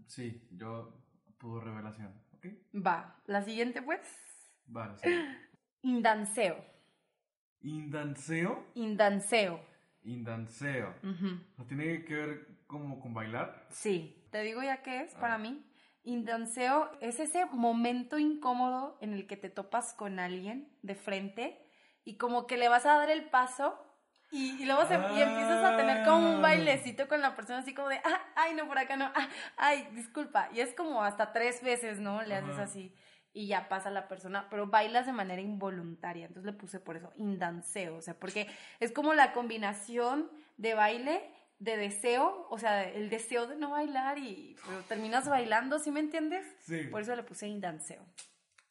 Sí, 0.07 0.47
yo 0.51 0.91
pudo 1.37 1.61
revelación. 1.61 2.11
Ok. 2.33 2.47
Va, 2.75 3.21
la 3.27 3.43
siguiente 3.43 3.81
pues. 3.83 3.99
Vale, 4.65 4.97
sí. 4.97 5.09
Indanseo. 5.83 6.55
Indanseo. 8.75 9.59
Indanseo. 10.03 10.93
Ujú. 11.03 11.39
¿No 11.57 11.65
tiene 11.65 12.03
que 12.03 12.15
ver 12.15 12.47
como 12.67 12.99
con 12.99 13.13
bailar? 13.13 13.67
Sí, 13.69 14.25
te 14.31 14.41
digo 14.41 14.61
ya 14.63 14.81
qué 14.81 15.01
es 15.01 15.13
para 15.15 15.35
Ah. 15.35 15.39
mí. 15.39 15.63
Indanseo 16.03 16.91
es 16.99 17.19
ese 17.19 17.45
momento 17.45 18.17
incómodo 18.19 18.97
en 19.01 19.13
el 19.13 19.25
que 19.27 19.37
te 19.37 19.49
topas 19.49 19.93
con 19.93 20.19
alguien 20.19 20.67
de 20.81 20.95
frente 20.95 21.62
y 22.05 22.17
como 22.17 22.47
que 22.47 22.57
le 22.57 22.69
vas 22.69 22.85
a 22.85 22.95
dar 22.97 23.09
el 23.09 23.29
paso 23.29 23.79
y, 24.31 24.61
y 24.61 24.65
luego 24.65 24.85
se, 24.87 24.95
y 24.95 25.21
empiezas 25.21 25.63
a 25.63 25.77
tener 25.77 26.03
como 26.05 26.29
un 26.29 26.37
Ah. 26.37 26.41
bailecito 26.41 27.07
con 27.07 27.21
la 27.21 27.35
persona 27.35 27.59
así 27.59 27.73
como 27.73 27.89
de, 27.89 27.97
ah, 28.03 28.21
ay, 28.35 28.55
no, 28.55 28.67
por 28.67 28.77
acá 28.79 28.95
no, 28.95 29.05
ah, 29.13 29.29
ay, 29.57 29.87
disculpa. 29.93 30.49
Y 30.53 30.59
es 30.59 30.73
como 30.73 31.03
hasta 31.03 31.31
tres 31.33 31.61
veces, 31.63 31.99
¿no? 31.99 32.21
Le 32.23 32.35
haces 32.35 32.53
Ajá. 32.55 32.63
así 32.63 32.95
y 33.35 33.47
ya 33.47 33.67
pasa 33.69 33.89
la 33.89 34.07
persona, 34.07 34.47
pero 34.49 34.67
bailas 34.67 35.05
de 35.07 35.11
manera 35.11 35.41
involuntaria. 35.41 36.25
Entonces 36.27 36.51
le 36.51 36.57
puse 36.57 36.79
por 36.79 36.97
eso, 36.97 37.11
indanseo, 37.15 37.95
o 37.95 38.01
sea, 38.01 38.15
porque 38.19 38.47
es 38.79 38.91
como 38.91 39.13
la 39.13 39.33
combinación 39.33 40.29
de 40.57 40.73
baile, 40.75 41.31
de 41.59 41.77
deseo, 41.77 42.45
o 42.49 42.57
sea, 42.59 42.83
el 42.83 43.09
deseo 43.09 43.47
de 43.47 43.55
no 43.55 43.69
bailar 43.71 44.17
y 44.17 44.55
pero 44.65 44.81
terminas 44.83 45.27
bailando, 45.29 45.79
¿sí 45.79 45.91
me 45.91 45.99
entiendes? 45.99 46.45
Sí. 46.59 46.87
Por 46.91 47.01
eso 47.01 47.15
le 47.15 47.23
puse 47.23 47.47
indanseo. 47.47 48.03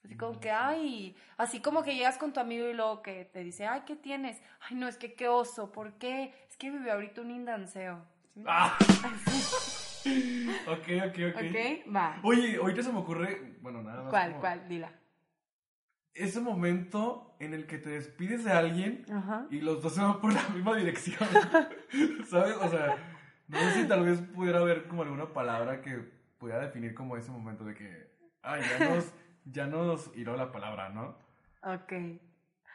Así 0.04 0.16
como 0.16 0.40
que, 0.40 0.50
ay, 0.50 1.16
así 1.36 1.60
como 1.60 1.82
que 1.82 1.94
llegas 1.94 2.18
con 2.18 2.32
tu 2.32 2.40
amigo 2.40 2.66
y 2.68 2.74
luego 2.74 3.02
que 3.02 3.24
te 3.24 3.44
dice, 3.44 3.66
ay, 3.66 3.82
¿qué 3.86 3.94
tienes? 3.96 4.40
Ay, 4.68 4.76
no, 4.76 4.88
es 4.88 4.96
que 4.96 5.14
qué 5.14 5.28
oso, 5.28 5.70
¿por 5.70 5.92
qué? 5.94 6.34
Es 6.50 6.56
que 6.56 6.70
vive 6.70 6.90
ahorita 6.90 7.20
un 7.20 7.30
indanseo. 7.30 8.04
¿Sí 8.34 8.40
me- 8.40 8.46
Ah. 8.48 8.76
ok, 10.66 10.88
ok, 11.08 11.18
ok. 11.30 11.36
¿Ok? 11.36 11.94
Va. 11.94 12.18
Oye, 12.24 12.56
ahorita 12.56 12.82
se 12.82 12.92
me 12.92 12.98
ocurre, 12.98 13.56
bueno, 13.60 13.82
nada 13.82 14.02
más. 14.02 14.10
¿Cuál, 14.10 14.28
como 14.30 14.40
cuál? 14.40 14.68
Dila. 14.68 14.92
Ese 16.14 16.40
momento 16.40 17.36
en 17.38 17.54
el 17.54 17.66
que 17.66 17.78
te 17.78 17.90
despides 17.90 18.44
de 18.44 18.52
alguien 18.52 19.06
Ajá. 19.10 19.46
y 19.50 19.60
los 19.60 19.82
dos 19.82 19.94
se 19.94 20.02
van 20.02 20.20
por 20.20 20.32
la 20.32 20.46
misma 20.50 20.76
dirección. 20.76 21.28
¿Sabes? 22.28 22.56
O 22.56 22.68
sea, 22.68 22.96
no 23.48 23.58
sé 23.58 23.82
si 23.82 23.88
tal 23.88 24.04
vez 24.04 24.20
pudiera 24.20 24.58
haber 24.58 24.88
como 24.88 25.02
alguna 25.02 25.32
palabra 25.32 25.80
que 25.80 25.96
pudiera 26.38 26.60
definir 26.60 26.92
como 26.94 27.16
ese 27.16 27.30
momento 27.30 27.64
de 27.64 27.74
que, 27.74 28.10
ay, 28.42 28.60
ya 28.78 28.88
nos, 28.90 29.12
ya 29.44 29.66
nos 29.66 30.10
hiró 30.16 30.36
la 30.36 30.50
palabra, 30.52 30.88
¿no? 30.90 31.16
Ok. 31.62 31.92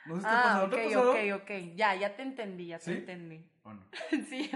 No 0.05 0.15
sé 0.15 0.21
si 0.21 0.27
Ah, 0.27 0.63
ok, 0.65 0.69
¿te 0.73 0.81
ha 0.81 0.83
pasado? 0.85 1.11
ok, 1.11 1.17
ok. 1.41 1.51
Ya, 1.75 1.95
ya 1.95 2.15
te 2.15 2.21
entendí, 2.21 2.67
ya 2.67 2.79
te 2.79 2.85
¿Sí? 2.85 2.91
entendí. 2.91 3.45
¿O 3.63 3.73
no? 3.73 3.81
Sí, 4.29 4.49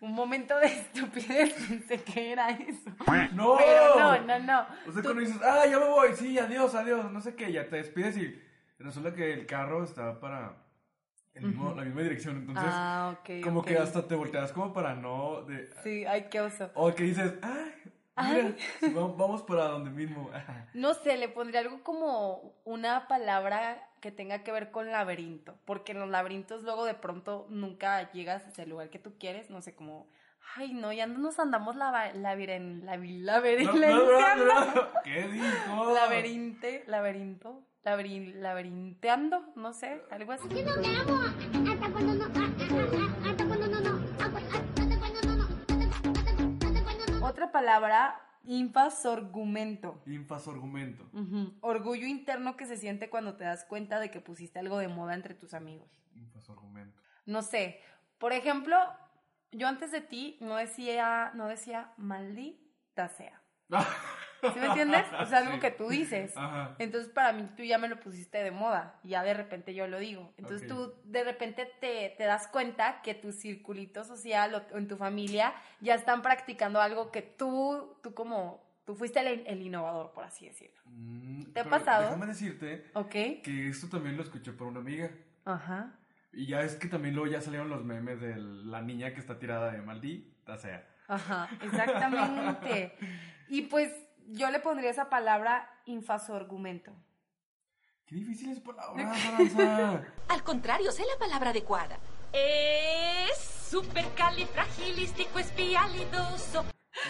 un, 0.00 0.12
momento 0.12 0.58
de 0.58 0.66
estupidez 0.66 1.54
pensé 1.54 2.02
que 2.02 2.32
era 2.32 2.50
eso. 2.50 2.90
¡No! 3.34 3.56
Pero 3.56 3.98
no, 3.98 4.20
no, 4.26 4.38
no. 4.40 4.60
O 4.86 4.92
sea, 4.92 5.02
Tú- 5.02 5.02
cuando 5.02 5.20
dices, 5.20 5.40
ah, 5.42 5.64
ya 5.66 5.78
me 5.78 5.86
voy, 5.88 6.14
sí, 6.14 6.38
adiós, 6.38 6.74
adiós, 6.74 7.10
no 7.10 7.20
sé 7.20 7.34
qué, 7.34 7.50
ya 7.50 7.68
te 7.68 7.76
despides 7.76 8.16
y 8.18 8.38
resulta 8.78 9.14
que 9.14 9.32
el 9.32 9.46
carro 9.46 9.82
está 9.84 10.20
para 10.20 10.56
el 11.34 11.46
mismo- 11.46 11.74
la 11.74 11.84
misma 11.84 12.02
dirección, 12.02 12.36
entonces 12.36 12.64
ah, 12.70 13.14
ok. 13.20 13.42
como 13.42 13.60
ok. 13.60 13.66
que 13.68 13.78
hasta 13.78 14.06
te 14.06 14.14
volteas 14.16 14.52
como 14.52 14.72
para 14.72 14.94
no... 14.94 15.42
De, 15.44 15.70
Sí, 15.82 16.04
ay, 16.04 16.26
qué 16.30 16.40
oso. 16.40 16.70
O 16.74 16.94
que 16.94 17.04
dices, 17.04 17.34
ay, 17.42 17.72
mira, 18.22 18.54
vamos 19.16 19.42
para 19.42 19.64
donde 19.68 19.90
mismo. 19.90 20.30
No 20.74 20.94
sé, 20.94 21.16
le 21.16 21.28
pondría 21.28 21.60
algo 21.60 21.82
como 21.82 22.54
una 22.64 23.08
palabra 23.08 23.84
que 24.00 24.10
tenga 24.12 24.44
que 24.44 24.52
ver 24.52 24.70
con 24.70 24.90
laberinto, 24.92 25.56
porque 25.64 25.92
en 25.92 26.00
los 26.00 26.08
laberintos 26.08 26.62
luego 26.62 26.84
de 26.84 26.94
pronto 26.94 27.46
nunca 27.50 28.10
llegas 28.12 28.44
a 28.44 28.48
ese 28.50 28.66
lugar 28.66 28.90
que 28.90 28.98
tú 29.00 29.14
quieres, 29.18 29.50
no 29.50 29.60
sé, 29.60 29.74
como, 29.74 30.06
ay, 30.56 30.72
no, 30.72 30.92
ya 30.92 31.06
no 31.06 31.18
nos 31.18 31.38
andamos 31.40 31.74
lava- 31.74 32.12
labiren, 32.12 32.84
labi- 32.86 33.18
No, 33.20 33.26
laberinteando. 33.32 34.44
no, 34.44 34.64
no, 34.64 34.74
no. 34.74 34.88
¿Qué 35.04 35.22
dijo? 35.28 35.92
Laberinte, 35.94 36.84
laberinto, 36.86 37.64
laberin- 37.84 38.34
laberinteando, 38.34 39.52
no 39.56 39.72
sé, 39.72 40.00
algo 40.12 40.30
así. 40.32 40.48
Yo 40.48 40.64
no 40.64 40.80
te 40.80 40.88
amo 40.94 41.18
hasta 41.72 41.90
cuando 41.90 42.14
no, 42.14 42.24
hasta 42.26 43.46
cuando 43.46 43.57
Otra 47.38 47.52
palabra, 47.52 48.20
infasorgumento. 48.42 50.02
Infasorgumento. 50.06 51.08
Orgullo 51.60 52.04
interno 52.04 52.56
que 52.56 52.66
se 52.66 52.76
siente 52.76 53.10
cuando 53.10 53.36
te 53.36 53.44
das 53.44 53.64
cuenta 53.64 54.00
de 54.00 54.10
que 54.10 54.20
pusiste 54.20 54.58
algo 54.58 54.78
de 54.78 54.88
moda 54.88 55.14
entre 55.14 55.34
tus 55.34 55.54
amigos. 55.54 55.88
Infasorgumento. 56.16 57.00
No 57.26 57.42
sé, 57.42 57.80
por 58.18 58.32
ejemplo, 58.32 58.76
yo 59.52 59.68
antes 59.68 59.92
de 59.92 60.00
ti 60.00 60.36
no 60.40 60.56
decía, 60.56 61.30
no 61.36 61.46
decía 61.46 61.92
maldita 61.96 63.06
sea. 63.06 63.40
¿Sí 64.40 64.58
me 64.60 64.66
entiendes? 64.66 65.04
O 65.20 65.26
sea, 65.26 65.38
algo 65.38 65.54
Sí. 65.54 65.60
que 65.60 65.70
tú 65.70 65.88
dices. 65.88 66.36
Ajá. 66.36 66.74
Entonces, 66.78 67.10
para 67.12 67.32
mí, 67.32 67.48
tú 67.56 67.62
ya 67.62 67.78
me 67.78 67.88
lo 67.88 67.98
pusiste 67.98 68.38
de 68.42 68.50
moda 68.50 68.98
y 69.02 69.08
ya 69.10 69.22
de 69.22 69.34
repente 69.34 69.74
yo 69.74 69.86
lo 69.88 69.98
digo. 69.98 70.32
Entonces, 70.36 70.68
tú 70.68 70.94
de 71.04 71.24
repente 71.24 71.70
te, 71.80 72.14
te 72.16 72.24
das 72.24 72.46
cuenta 72.48 73.02
que 73.02 73.14
tu 73.14 73.32
circulito 73.32 74.04
social 74.04 74.54
o, 74.54 74.74
o 74.74 74.78
en 74.78 74.86
tu 74.88 74.96
familia 74.96 75.54
ya 75.80 75.94
están 75.94 76.22
practicando 76.22 76.80
algo 76.80 77.10
que 77.10 77.22
tú, 77.22 77.96
tú 78.02 78.14
como, 78.14 78.64
tú 78.84 78.94
fuiste 78.94 79.20
el, 79.20 79.44
el 79.46 79.62
innovador, 79.62 80.12
por 80.12 80.24
así 80.24 80.46
decirlo. 80.46 80.80
Mm, 80.86 81.52
¿Te 81.52 81.60
ha 81.60 81.64
pasado? 81.64 82.04
Déjame 82.04 82.26
decirte 82.26 82.86
¿Ok? 82.94 83.10
que 83.42 83.68
esto 83.68 83.88
también 83.88 84.16
lo 84.16 84.22
escuché 84.22 84.52
por 84.52 84.66
una 84.68 84.80
amiga. 84.80 85.10
Ajá. 85.44 85.92
Y 86.32 86.46
ya 86.46 86.60
es 86.62 86.76
que 86.76 86.88
también 86.88 87.14
luego 87.16 87.32
ya 87.32 87.40
salieron 87.40 87.68
los 87.70 87.84
memes 87.84 88.20
de 88.20 88.36
la 88.36 88.82
niña 88.82 89.14
que 89.14 89.20
está 89.20 89.38
tirada 89.38 89.72
de 89.72 89.80
maldita 89.82 90.56
sea. 90.58 90.86
Ajá, 91.08 91.48
exactamente. 91.62 92.92
y 93.48 93.62
pues 93.62 93.90
yo 94.28 94.50
le 94.50 94.60
pondría 94.60 94.90
esa 94.90 95.08
palabra 95.08 95.68
infasorgumento. 95.86 96.92
Qué 98.06 98.16
difíciles 98.16 98.60
palabras, 98.60 99.18
Aranza. 99.26 100.02
Al 100.28 100.42
contrario, 100.42 100.90
sé 100.92 101.02
la 101.02 101.18
palabra 101.18 101.50
adecuada. 101.50 101.98
Es 102.32 103.38
supercalifragilístico-espialidoso. 103.70 106.64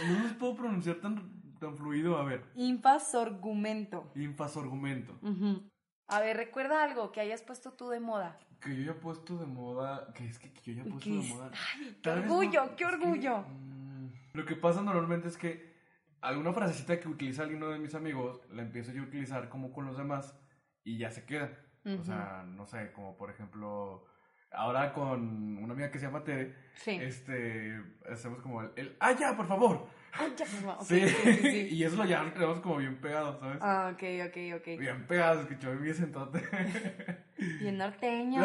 No 0.07 0.19
los 0.23 0.33
puedo 0.35 0.57
pronunciar 0.57 0.97
tan, 0.97 1.41
tan 1.61 1.77
fluido. 1.77 2.19
A 2.19 2.25
ver, 2.25 2.45
Infasorgumento. 2.57 4.11
infasorgumento. 4.17 5.17
Ujú. 5.23 5.63
A 6.09 6.21
ver, 6.21 6.37
recuerda 6.37 6.83
algo 6.85 7.13
que 7.13 7.21
hayas 7.21 7.43
puesto 7.43 7.73
tú 7.75 7.89
de 7.91 8.01
moda. 8.01 8.39
Que 8.61 8.75
yo 8.75 8.83
haya 8.91 9.01
puesto 9.01 9.37
de 9.39 9.47
moda. 9.47 10.13
Que 10.15 10.27
es 10.27 10.39
que, 10.39 10.53
que 10.53 10.75
yo 10.75 10.83
haya 10.83 10.91
puesto 10.91 11.11
¿Qué 11.11 11.17
de 11.17 11.21
es? 11.21 11.29
moda. 11.35 11.51
Ay, 11.75 11.97
qué 12.03 12.11
orgullo, 12.11 12.65
no- 12.65 12.77
qué 12.77 12.85
es 12.85 12.91
que, 12.91 12.97
orgullo. 12.97 13.39
mm, 13.49 14.09
lo 14.35 14.45
que 14.45 14.57
pasa 14.57 14.83
normalmente 14.83 15.29
es 15.29 15.37
que 15.37 15.78
alguna 16.21 16.53
frasecita 16.53 16.99
que 17.01 17.09
utiliza 17.09 17.43
alguno 17.43 17.69
de 17.69 17.79
mis 17.79 17.95
amigos 17.95 18.41
la 18.51 18.63
empiezo 18.63 18.93
yo 18.93 19.03
a 19.03 19.07
utilizar 19.07 19.49
como 19.49 19.73
con 19.73 19.87
los 19.87 19.97
demás 19.97 20.39
y 20.85 20.99
ya 20.99 21.11
se 21.11 21.25
queda. 21.25 21.51
O 21.85 22.03
sea, 22.03 22.45
no 22.47 22.67
sé, 22.67 22.93
como 22.93 23.17
por 23.17 23.31
ejemplo, 23.31 24.05
ahora 24.53 24.93
con 24.93 25.57
una 25.59 25.73
amiga 25.73 25.91
que 25.91 25.99
se 25.99 26.05
llama 26.07 26.23
Tere, 26.23 26.55
Sí. 26.75 26.91
este, 27.01 27.81
hacemos 28.11 28.43
como 28.43 28.61
el, 28.63 28.73
el, 28.77 28.97
¡ah, 29.01 29.13
ya, 29.13 29.35
por 29.35 29.47
favor! 29.47 29.87
Ay, 30.13 30.33
ya, 30.37 30.45
por 30.45 30.61
favor. 30.61 30.77
Ok, 30.77 30.87
sí, 30.87 31.09
sí, 31.09 31.33
sí, 31.33 31.51
sí. 31.51 31.69
y 31.77 31.85
eso 31.85 31.97
lo 31.97 32.05
ya 32.05 32.23
lo 32.23 32.33
tenemos 32.33 32.61
como 32.61 32.77
bien 32.77 33.01
pegado, 33.01 33.39
¿sabes? 33.41 33.59
Ah, 33.63 33.91
ok, 33.95 34.03
ok, 34.29 34.61
ok. 34.61 34.79
Bien 34.79 35.07
pegado, 35.07 35.41
escuchó 35.43 35.73
mi 35.75 35.93
sentote. 35.95 36.43
Bien 37.61 37.79
norteño. 37.79 38.43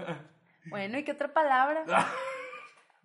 bueno, 0.70 0.98
¿y 0.98 1.04
qué 1.04 1.12
otra 1.12 1.32
palabra? 1.32 1.84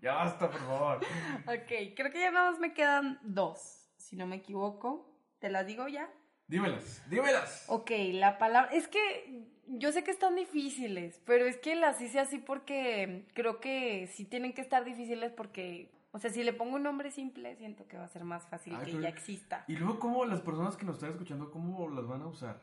ya 0.01 0.13
basta, 0.13 0.49
por 0.49 0.59
favor. 0.61 0.97
Ok, 1.45 1.93
creo 1.95 2.11
que 2.11 2.19
ya 2.19 2.31
nada 2.31 2.51
más 2.51 2.59
me 2.59 2.73
quedan 2.73 3.19
dos, 3.23 3.80
si 4.01 4.15
no 4.15 4.25
me 4.27 4.37
equivoco. 4.37 5.07
¿Te 5.39 5.49
las 5.49 5.65
digo 5.65 5.87
ya? 5.87 6.09
Dímelas, 6.47 7.01
dímelas. 7.09 7.65
Ok, 7.69 7.91
la 8.13 8.37
palabra. 8.37 8.71
Es 8.71 8.87
que 8.87 9.45
yo 9.67 9.91
sé 9.91 10.03
que 10.03 10.11
están 10.11 10.35
difíciles, 10.35 11.21
pero 11.25 11.45
es 11.45 11.57
que 11.57 11.75
las 11.75 12.01
hice 12.01 12.19
así 12.19 12.37
porque 12.39 13.25
creo 13.33 13.59
que 13.59 14.07
sí 14.07 14.25
tienen 14.25 14.53
que 14.53 14.61
estar 14.61 14.83
difíciles 14.83 15.31
porque. 15.31 15.91
O 16.13 16.19
sea, 16.19 16.29
si 16.29 16.43
le 16.43 16.51
pongo 16.51 16.75
un 16.75 16.83
nombre 16.83 17.09
simple, 17.09 17.55
siento 17.55 17.87
que 17.87 17.95
va 17.95 18.03
a 18.03 18.07
ser 18.09 18.25
más 18.25 18.45
fácil 18.47 18.73
Ay, 18.75 18.79
que 18.85 18.91
pero- 18.91 19.03
ya 19.03 19.07
exista. 19.09 19.63
Y 19.69 19.77
luego, 19.77 19.97
¿cómo 19.97 20.25
las 20.25 20.41
personas 20.41 20.75
que 20.75 20.85
nos 20.85 20.95
están 20.95 21.11
escuchando, 21.11 21.49
cómo 21.49 21.89
las 21.89 22.05
van 22.05 22.21
a 22.21 22.27
usar? 22.27 22.59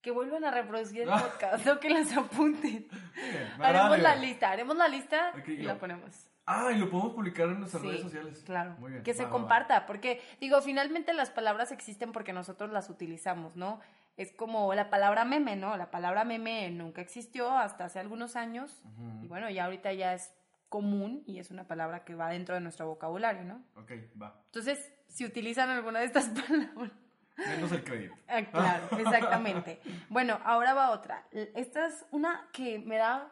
Que 0.00 0.10
vuelvan 0.10 0.44
a 0.44 0.50
reproducir 0.50 1.02
el 1.02 1.08
podcast 1.10 1.66
o 1.66 1.78
que 1.78 1.90
las 1.90 2.16
apunten. 2.16 2.88
Bien, 3.14 3.52
haremos 3.60 3.98
la 3.98 4.16
lista, 4.16 4.50
haremos 4.50 4.76
la 4.76 4.88
lista 4.88 5.34
y 5.46 5.58
la 5.58 5.78
ponemos. 5.78 6.30
Ah, 6.46 6.70
y 6.72 6.78
lo 6.78 6.88
podemos 6.88 7.12
publicar 7.12 7.48
en 7.48 7.58
nuestras 7.60 7.82
Sí, 7.82 7.88
redes 7.88 8.02
sociales. 8.02 8.42
Claro, 8.46 8.76
Muy 8.78 8.92
bien. 8.92 9.02
que 9.02 9.14
se 9.14 9.24
va, 9.24 9.28
va, 9.28 9.34
va. 9.34 9.40
comparta, 9.40 9.86
porque 9.86 10.22
digo, 10.40 10.62
finalmente 10.62 11.12
las 11.12 11.30
palabras 11.30 11.72
existen 11.72 12.12
porque 12.12 12.32
nosotros 12.32 12.70
las 12.70 12.88
utilizamos, 12.88 13.56
¿no? 13.56 13.80
Es 14.16 14.32
como 14.32 14.72
la 14.74 14.88
palabra 14.88 15.24
meme, 15.24 15.56
¿no? 15.56 15.76
La 15.76 15.90
palabra 15.90 16.24
meme 16.24 16.70
nunca 16.70 17.00
existió 17.02 17.50
hasta 17.50 17.86
hace 17.86 17.98
algunos 17.98 18.36
años 18.36 18.80
y 19.22 19.26
bueno, 19.26 19.50
ya 19.50 19.64
ahorita 19.64 19.92
ya 19.92 20.14
es 20.14 20.32
común 20.68 21.22
y 21.26 21.38
es 21.38 21.50
una 21.50 21.64
palabra 21.64 22.04
que 22.04 22.14
va 22.14 22.30
dentro 22.30 22.54
de 22.54 22.60
nuestro 22.60 22.86
vocabulario, 22.86 23.44
¿no? 23.44 23.62
Ok, 23.76 23.92
va. 24.20 24.40
Entonces, 24.46 24.92
si 25.08 25.24
utilizan 25.24 25.68
alguna 25.70 25.98
de 26.00 26.06
estas 26.06 26.28
palabras, 26.48 26.92
Menos 27.36 27.70
el 27.72 27.84
crédito. 27.84 28.14
Ah, 28.28 28.40
claro, 28.50 28.88
exactamente. 28.98 29.80
Bueno, 30.08 30.40
ahora 30.44 30.72
va 30.72 30.90
otra. 30.90 31.26
Esta 31.32 31.86
es 31.86 32.06
una 32.10 32.48
que 32.52 32.78
me 32.78 32.96
da, 32.96 33.28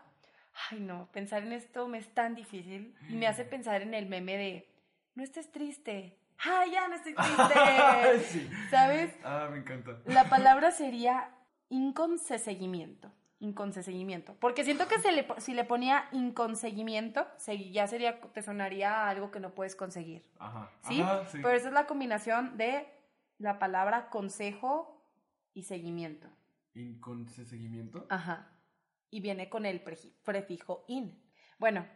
ay 0.71 0.81
no, 0.81 1.11
pensar 1.13 1.43
en 1.43 1.53
esto 1.53 1.89
me 1.89 1.99
es 1.99 2.13
tan 2.15 2.35
difícil 2.35 2.97
y 3.09 3.15
me 3.15 3.27
hace 3.27 3.45
pensar 3.45 3.83
en 3.83 3.95
el 3.95 4.07
meme 4.07 4.37
de, 4.37 4.69
no 5.15 5.23
estés 5.23 5.51
triste, 5.51 6.19
¡Ay, 6.39 6.73
ya 6.73 6.89
no 6.89 6.95
estoy 6.97 7.15
triste! 7.15 8.19
Sí. 8.25 8.51
¿Sabes? 8.71 9.15
Ah, 9.25 9.49
me 9.51 9.59
encanta. 9.59 10.01
La 10.07 10.29
palabra 10.29 10.73
sería 10.73 11.31
inconseguimiento. 11.71 13.13
Inconseguimiento. 13.41 14.35
Porque 14.41 14.65
siento 14.65 14.89
que 14.89 14.99
se 14.99 15.13
le, 15.13 15.23
po- 15.25 15.41
si 15.41 15.55
le 15.55 15.65
ponía 15.65 16.09
inconseguimiento, 16.13 17.27
se- 17.37 17.71
ya 17.71 17.87
sería, 17.87 18.21
te 18.21 18.43
sonaría 18.43 19.09
algo 19.09 19.31
que 19.31 19.39
no 19.41 19.55
puedes 19.55 19.77
conseguir. 19.77 20.25
Ajá. 20.39 20.71
¿Sí? 20.83 21.01
Ajá, 21.03 21.25
sí. 21.29 21.39
Pero 21.43 21.51
esa 21.55 21.69
es 21.69 21.75
la 21.75 21.87
combinación 21.87 22.57
de 22.57 22.89
la 23.39 23.59
palabra 23.59 24.09
consejo 24.11 25.03
y 25.53 25.65
seguimiento. 25.65 26.29
¿Inconseguimiento? 26.75 28.07
Ajá. 28.09 28.49
Y 29.15 29.21
viene 29.21 29.49
con 29.49 29.65
el 29.65 29.81
prefijo 30.25 30.85
in. 30.89 31.23
Bueno, 31.61 31.87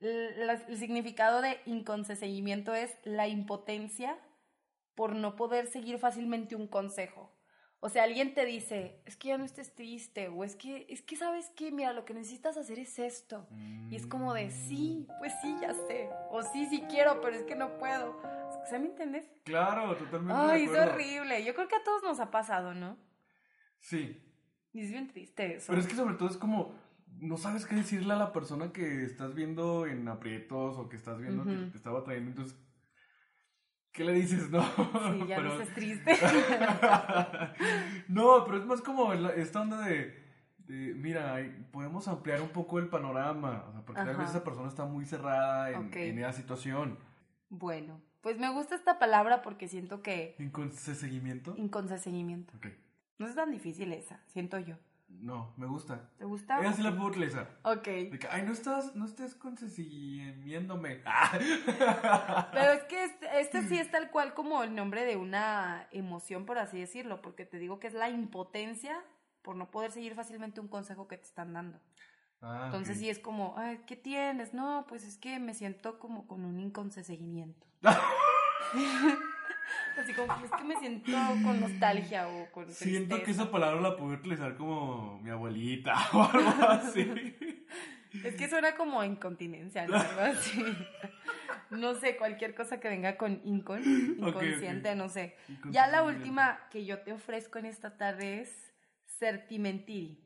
el 0.00 0.76
significado 0.76 1.40
de 1.40 1.62
inconseguimiento 1.64 2.74
es 2.74 2.94
la 3.04 3.26
impotencia 3.26 4.18
por 4.94 5.14
no 5.14 5.34
poder 5.34 5.66
seguir 5.66 5.98
fácilmente 5.98 6.56
un 6.56 6.68
consejo. 6.68 7.34
O 7.80 7.88
sea, 7.88 8.02
alguien 8.02 8.34
te 8.34 8.44
dice, 8.44 9.00
es 9.06 9.16
que 9.16 9.28
ya 9.28 9.38
no 9.38 9.46
estés 9.46 9.74
triste, 9.74 10.28
o 10.28 10.44
es 10.44 10.56
que, 10.56 10.84
es 10.90 11.00
que 11.00 11.16
sabes 11.16 11.48
que, 11.56 11.72
mira, 11.72 11.94
lo 11.94 12.04
que 12.04 12.12
necesitas 12.12 12.58
hacer 12.58 12.78
es 12.78 12.98
esto. 12.98 13.48
Y 13.88 13.96
es 13.96 14.06
como 14.06 14.34
de, 14.34 14.50
sí, 14.50 15.08
pues 15.20 15.32
sí, 15.40 15.56
ya 15.62 15.72
sé. 15.72 16.10
O 16.28 16.42
sí, 16.42 16.66
sí 16.66 16.84
quiero, 16.90 17.22
pero 17.22 17.34
es 17.34 17.44
que 17.44 17.54
no 17.54 17.78
puedo. 17.78 18.20
O 18.62 18.66
sea, 18.68 18.78
¿me 18.78 18.88
entiendes? 18.88 19.26
Claro, 19.44 19.96
totalmente. 19.96 20.34
Ay, 20.36 20.66
de 20.66 20.72
es 20.74 20.86
horrible. 20.86 21.42
Yo 21.44 21.54
creo 21.54 21.66
que 21.66 21.76
a 21.76 21.82
todos 21.82 22.02
nos 22.02 22.20
ha 22.20 22.30
pasado, 22.30 22.74
¿no? 22.74 22.98
Sí. 23.80 24.22
Y 24.78 24.82
es 24.84 24.90
bien 24.92 25.08
triste 25.08 25.56
eso. 25.56 25.66
Pero 25.68 25.80
es 25.80 25.88
que 25.88 25.96
sobre 25.96 26.14
todo 26.14 26.28
es 26.28 26.36
como, 26.36 26.72
no 27.18 27.36
sabes 27.36 27.66
qué 27.66 27.74
decirle 27.74 28.12
a 28.12 28.16
la 28.16 28.32
persona 28.32 28.72
que 28.72 29.02
estás 29.04 29.34
viendo 29.34 29.86
en 29.86 30.06
aprietos 30.06 30.76
o 30.76 30.88
que 30.88 30.94
estás 30.96 31.18
viendo 31.18 31.42
que 31.44 31.50
Ujú. 31.56 31.70
te 31.70 31.76
estaba 31.76 32.04
trayendo, 32.04 32.30
entonces, 32.30 32.56
¿qué 33.90 34.04
le 34.04 34.12
dices? 34.12 34.50
No, 34.50 34.62
Sí, 34.62 35.26
ya 35.26 35.36
pero- 35.38 35.54
no 35.54 35.60
estés 35.60 35.74
triste. 35.74 36.12
no, 38.08 38.44
pero 38.44 38.58
es 38.58 38.66
más 38.66 38.80
como 38.82 39.12
esta 39.12 39.60
onda 39.62 39.80
de, 39.84 40.14
de, 40.58 40.94
mira, 40.94 41.36
podemos 41.72 42.06
ampliar 42.08 42.40
un 42.40 42.50
poco 42.50 42.78
el 42.78 42.88
panorama, 42.88 43.64
o 43.68 43.72
sea, 43.72 43.80
porque 43.84 44.00
tal 44.00 44.10
Ajá. 44.10 44.18
vez 44.20 44.30
esa 44.30 44.44
persona 44.44 44.68
está 44.68 44.84
muy 44.84 45.04
cerrada 45.06 45.70
en, 45.72 45.88
Ok. 45.88 45.96
en 45.96 46.18
esa 46.20 46.32
situación. 46.32 46.98
Bueno, 47.48 48.00
pues 48.20 48.38
me 48.38 48.48
gusta 48.52 48.74
esta 48.74 48.98
palabra 48.98 49.42
porque 49.42 49.66
siento 49.68 50.02
que 50.02 50.36
¿Inconseguimiento? 50.38 51.54
inconseguimiento. 51.56 52.56
Ok. 52.58 52.66
No 53.18 53.26
es 53.26 53.34
tan 53.34 53.50
difícil 53.50 53.92
esa, 53.92 54.20
siento 54.26 54.58
yo. 54.58 54.76
No, 55.08 55.52
me 55.56 55.66
gusta. 55.66 56.10
¿Te 56.18 56.24
gusta? 56.24 56.60
Esa 56.60 56.74
sí 56.74 56.82
la 56.82 56.90
puedo 56.94 57.08
utilizar. 57.08 57.58
Ok. 57.62 57.86
De 57.86 58.18
que, 58.18 58.28
ay, 58.30 58.42
no 58.42 58.52
estás, 58.52 58.94
no 58.94 59.06
estés 59.06 59.34
consiguiéndome. 59.34 61.02
Ah. 61.06 61.32
Pero 62.52 62.72
es 62.72 62.82
que 62.84 63.04
este, 63.04 63.40
este 63.40 63.62
sí 63.62 63.78
es 63.78 63.90
tal 63.90 64.10
cual 64.10 64.34
como 64.34 64.62
el 64.62 64.74
nombre 64.74 65.04
de 65.04 65.16
una 65.16 65.88
emoción, 65.92 66.44
por 66.44 66.58
así 66.58 66.78
decirlo, 66.78 67.22
porque 67.22 67.46
te 67.46 67.58
digo 67.58 67.80
que 67.80 67.86
es 67.86 67.94
la 67.94 68.10
impotencia 68.10 69.02
por 69.42 69.56
no 69.56 69.70
poder 69.70 69.92
seguir 69.92 70.14
fácilmente 70.14 70.60
un 70.60 70.68
consejo 70.68 71.08
que 71.08 71.16
te 71.16 71.24
están 71.24 71.54
dando. 71.54 71.80
Ah, 72.40 72.64
Entonces 72.66 72.98
sí 72.98 73.08
es 73.08 73.18
como, 73.18 73.54
ay, 73.56 73.80
¿qué 73.86 73.96
tienes? 73.96 74.54
No, 74.54 74.84
pues 74.88 75.04
es 75.04 75.16
que 75.16 75.40
me 75.40 75.54
siento 75.54 75.98
como 75.98 76.28
con 76.28 76.44
un 76.44 76.60
inconseguimiento. 76.60 77.66
Así 79.98 80.12
como, 80.12 80.32
es 80.44 80.50
que 80.50 80.64
me 80.64 80.76
siento 80.76 81.12
con 81.42 81.60
nostalgia 81.60 82.28
o 82.28 82.50
con 82.52 82.70
Siento 82.70 83.22
que 83.22 83.32
esa 83.32 83.50
palabra 83.50 83.80
la 83.80 83.96
puedo 83.96 84.12
utilizar 84.12 84.56
como 84.56 85.18
mi 85.20 85.30
abuelita 85.30 85.94
o 86.12 86.22
algo 86.22 86.68
así. 86.68 87.56
Es 88.24 88.36
que 88.36 88.48
suena 88.48 88.74
como 88.74 89.02
incontinencia, 89.04 89.86
¿no? 89.86 89.96
Algo 89.96 90.20
así. 90.20 90.64
No 91.70 91.94
sé, 91.94 92.16
cualquier 92.16 92.54
cosa 92.54 92.80
que 92.80 92.88
venga 92.88 93.16
con 93.16 93.40
incon, 93.44 93.82
inconsciente, 94.18 94.94
no 94.94 95.08
sé. 95.08 95.36
Ya 95.70 95.86
la 95.86 96.02
última 96.02 96.60
que 96.70 96.84
yo 96.86 97.00
te 97.00 97.12
ofrezco 97.12 97.58
en 97.58 97.66
esta 97.66 97.96
tarde 97.98 98.40
es 98.40 98.72
certimentiri. 99.18 100.24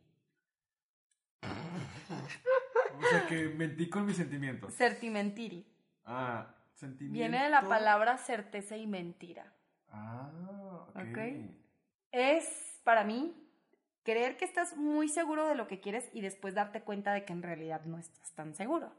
O 1.43 3.09
sea, 3.11 3.27
que 3.27 3.49
mentí 3.49 3.89
con 3.89 4.07
mis 4.07 4.17
sentimientos. 4.17 4.73
Certimentiri. 4.75 5.67
Ah, 6.05 6.55
sentimiento. 6.75 7.19
Viene 7.19 7.43
de 7.43 7.51
la 7.51 7.63
palabra 7.63 8.19
certeza 8.19 8.77
y 8.77 8.87
mentira. 8.87 9.53
Ah, 9.93 10.31
ok. 10.95 11.19
Es, 12.11 12.81
para 12.85 13.05
mí, 13.05 13.35
creer 14.03 14.37
que 14.37 14.45
estás 14.45 14.77
muy 14.77 15.09
seguro 15.09 15.47
de 15.47 15.55
lo 15.55 15.67
que 15.67 15.81
quieres 15.81 16.09
y 16.13 16.21
después 16.21 16.55
darte 16.55 16.83
cuenta 16.83 17.13
de 17.13 17.25
que 17.25 17.33
en 17.33 17.43
realidad 17.43 17.83
no 17.85 17.99
estás 17.99 18.33
tan 18.33 18.55
seguro. 18.55 18.93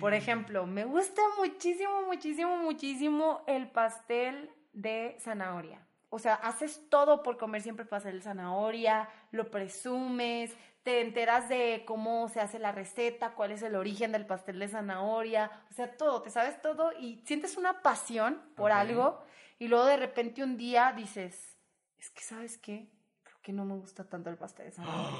Por 0.00 0.14
ejemplo, 0.14 0.66
me 0.66 0.84
gusta 0.84 1.22
muchísimo, 1.38 2.02
muchísimo, 2.02 2.56
muchísimo 2.56 3.42
el 3.46 3.70
pastel 3.70 4.50
de 4.72 5.16
zanahoria. 5.20 5.80
O 6.10 6.18
sea, 6.18 6.34
haces 6.34 6.88
todo 6.90 7.22
por 7.22 7.38
comer 7.38 7.62
siempre 7.62 7.84
pastel 7.84 8.18
de 8.18 8.22
zanahoria, 8.22 9.08
lo 9.32 9.50
presumes, 9.50 10.56
te 10.84 11.00
enteras 11.00 11.48
de 11.48 11.82
cómo 11.86 12.28
se 12.28 12.40
hace 12.40 12.58
la 12.58 12.70
receta, 12.70 13.34
cuál 13.34 13.52
es 13.52 13.62
el 13.62 13.74
origen 13.74 14.12
del 14.12 14.26
pastel 14.26 14.58
de 14.58 14.68
zanahoria, 14.68 15.50
o 15.70 15.72
sea, 15.72 15.96
todo, 15.96 16.22
te 16.22 16.30
sabes 16.30 16.60
todo 16.60 16.92
y 16.92 17.22
sientes 17.24 17.56
una 17.56 17.82
pasión 17.82 18.40
por 18.54 18.70
algo 18.70 19.24
y 19.58 19.68
luego 19.68 19.86
de 19.86 19.96
repente 19.96 20.42
un 20.42 20.56
día 20.56 20.92
dices, 20.96 21.56
es 21.98 22.10
que 22.10 22.22
sabes 22.22 22.58
qué, 22.58 22.90
creo 23.22 23.36
que 23.42 23.52
no 23.52 23.64
me 23.64 23.74
gusta 23.74 24.04
tanto 24.04 24.30
el 24.30 24.36
pastel 24.36 24.66
de 24.66 24.72
zanahoria. 24.72 25.18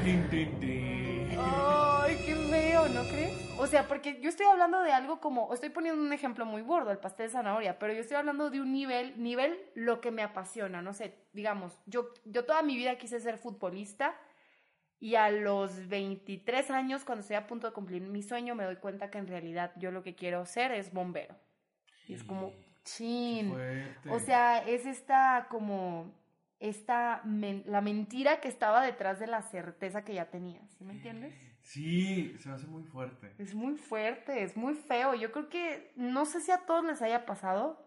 Ay, 1.38 2.16
qué 2.24 2.34
feo, 2.34 2.88
¿no 2.88 3.02
crees? 3.04 3.32
O 3.58 3.66
sea, 3.66 3.86
porque 3.86 4.20
yo 4.20 4.28
estoy 4.28 4.46
hablando 4.46 4.82
de 4.82 4.92
algo 4.92 5.20
como, 5.20 5.52
estoy 5.54 5.70
poniendo 5.70 6.02
un 6.02 6.12
ejemplo 6.12 6.44
muy 6.44 6.62
gordo, 6.62 6.90
el 6.90 6.98
pastel 6.98 7.26
de 7.26 7.32
zanahoria, 7.32 7.78
pero 7.78 7.92
yo 7.92 8.00
estoy 8.00 8.16
hablando 8.16 8.50
de 8.50 8.60
un 8.60 8.72
nivel, 8.72 9.20
nivel 9.22 9.58
lo 9.74 10.00
que 10.00 10.10
me 10.10 10.22
apasiona, 10.22 10.82
no 10.82 10.92
sé, 10.92 11.26
digamos, 11.32 11.78
yo, 11.86 12.12
yo 12.24 12.44
toda 12.44 12.62
mi 12.62 12.76
vida 12.76 12.98
quise 12.98 13.20
ser 13.20 13.38
futbolista 13.38 14.14
y 15.00 15.14
a 15.14 15.30
los 15.30 15.88
23 15.88 16.70
años, 16.70 17.04
cuando 17.04 17.22
estoy 17.22 17.36
a 17.36 17.46
punto 17.46 17.66
de 17.66 17.72
cumplir 17.72 18.02
mi 18.02 18.22
sueño, 18.22 18.54
me 18.54 18.64
doy 18.64 18.76
cuenta 18.76 19.10
que 19.10 19.16
en 19.16 19.26
realidad 19.26 19.72
yo 19.76 19.90
lo 19.90 20.02
que 20.02 20.14
quiero 20.14 20.44
ser 20.44 20.72
es 20.72 20.92
bombero. 20.92 21.34
Y 22.06 22.12
es 22.12 22.22
como, 22.22 22.52
chin. 22.84 23.50
Fuerte. 23.50 24.10
O 24.10 24.18
sea, 24.18 24.58
es 24.66 24.86
esta 24.86 25.46
como 25.50 26.12
esta 26.58 27.22
men- 27.24 27.62
la 27.66 27.80
mentira 27.80 28.40
que 28.40 28.48
estaba 28.48 28.82
detrás 28.84 29.18
de 29.18 29.26
la 29.26 29.42
certeza 29.42 30.04
que 30.04 30.14
ya 30.14 30.26
tenías, 30.30 30.70
¿sí 30.72 30.84
me 30.84 30.92
entiendes? 30.92 31.34
Sí, 31.62 32.34
se 32.38 32.50
hace 32.50 32.66
muy 32.66 32.82
fuerte. 32.84 33.32
Es 33.38 33.54
muy 33.54 33.76
fuerte, 33.76 34.42
es 34.42 34.56
muy 34.56 34.74
feo. 34.74 35.14
Yo 35.14 35.30
creo 35.32 35.48
que 35.48 35.92
no 35.96 36.24
sé 36.26 36.40
si 36.40 36.50
a 36.50 36.66
todos 36.66 36.84
les 36.84 37.00
haya 37.02 37.24
pasado, 37.26 37.86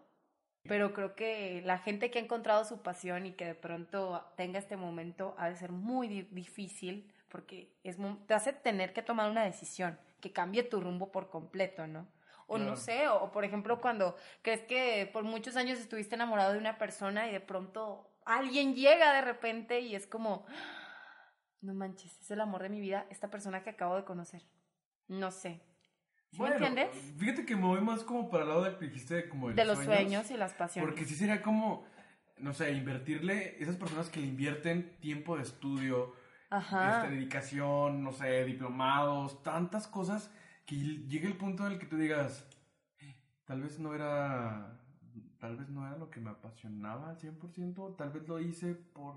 pero 0.62 0.92
creo 0.94 1.14
que 1.14 1.60
la 1.64 1.78
gente 1.78 2.10
que 2.10 2.18
ha 2.18 2.22
encontrado 2.22 2.64
su 2.64 2.82
pasión 2.82 3.26
y 3.26 3.32
que 3.32 3.44
de 3.44 3.54
pronto 3.54 4.24
tenga 4.36 4.58
este 4.58 4.76
momento 4.76 5.34
ha 5.38 5.48
de 5.48 5.56
ser 5.56 5.70
muy 5.72 6.08
di- 6.08 6.22
difícil 6.30 7.12
porque 7.28 7.76
es 7.84 7.96
te 8.26 8.34
hace 8.34 8.52
tener 8.52 8.92
que 8.92 9.02
tomar 9.02 9.30
una 9.30 9.42
decisión 9.44 9.98
que 10.20 10.32
cambie 10.32 10.62
tu 10.62 10.80
rumbo 10.80 11.12
por 11.12 11.30
completo, 11.30 11.86
¿no? 11.86 12.06
O 12.46 12.58
no 12.58 12.76
sé, 12.76 13.08
o, 13.08 13.22
o 13.24 13.32
por 13.32 13.44
ejemplo 13.44 13.80
cuando 13.80 14.16
crees 14.42 14.62
que 14.62 15.08
por 15.12 15.24
muchos 15.24 15.56
años 15.56 15.78
estuviste 15.78 16.14
enamorado 16.14 16.52
de 16.52 16.58
una 16.58 16.78
persona 16.78 17.28
y 17.28 17.32
de 17.32 17.40
pronto 17.40 18.10
alguien 18.24 18.74
llega 18.74 19.12
de 19.12 19.20
repente 19.22 19.80
y 19.80 19.94
es 19.94 20.06
como, 20.06 20.46
no 21.60 21.74
manches, 21.74 22.20
es 22.20 22.30
el 22.30 22.40
amor 22.40 22.62
de 22.62 22.68
mi 22.68 22.80
vida, 22.80 23.06
esta 23.10 23.30
persona 23.30 23.62
que 23.62 23.70
acabo 23.70 23.96
de 23.96 24.04
conocer. 24.04 24.42
No 25.08 25.30
sé. 25.30 25.60
¿Sí 26.30 26.38
Bueno, 26.38 26.58
me 26.58 26.66
entiendes? 26.66 27.14
Fíjate 27.18 27.46
que 27.46 27.54
me 27.54 27.62
voy 27.62 27.80
más 27.80 28.02
como 28.02 28.28
para 28.28 28.42
el 28.42 28.48
lado 28.48 28.64
de 28.64 28.76
que 28.76 28.86
dijiste 28.86 29.28
como 29.28 29.48
de, 29.48 29.54
De 29.54 29.64
los 29.64 29.78
sueños 29.78 30.30
y 30.30 30.36
las 30.36 30.52
pasiones. 30.54 30.90
Porque 30.90 31.04
sí 31.04 31.14
sería 31.14 31.42
como, 31.42 31.86
no 32.38 32.52
sé, 32.52 32.72
invertirle, 32.72 33.56
esas 33.62 33.76
personas 33.76 34.08
que 34.08 34.20
le 34.20 34.26
invierten 34.26 34.96
tiempo 35.00 35.36
de 35.36 35.42
estudio, 35.42 36.14
Ajá. 36.50 37.02
este, 37.02 37.14
dedicación, 37.14 38.02
no 38.02 38.12
sé, 38.12 38.44
diplomados, 38.44 39.42
tantas 39.42 39.86
cosas, 39.86 40.30
que 40.66 40.76
llegue 40.76 41.26
el 41.26 41.36
punto 41.36 41.66
en 41.66 41.72
el 41.72 41.78
que 41.78 41.86
tú 41.86 41.96
digas, 41.96 42.46
tal 43.44 43.62
vez 43.62 43.78
no 43.78 43.94
era, 43.94 44.80
tal 45.38 45.56
vez 45.56 45.68
no 45.68 45.86
era 45.86 45.96
lo 45.96 46.10
que 46.10 46.20
me 46.20 46.30
apasionaba 46.30 47.10
al 47.10 47.18
100%, 47.18 47.96
tal 47.96 48.10
vez 48.10 48.26
lo 48.26 48.40
hice 48.40 48.74
por, 48.74 49.14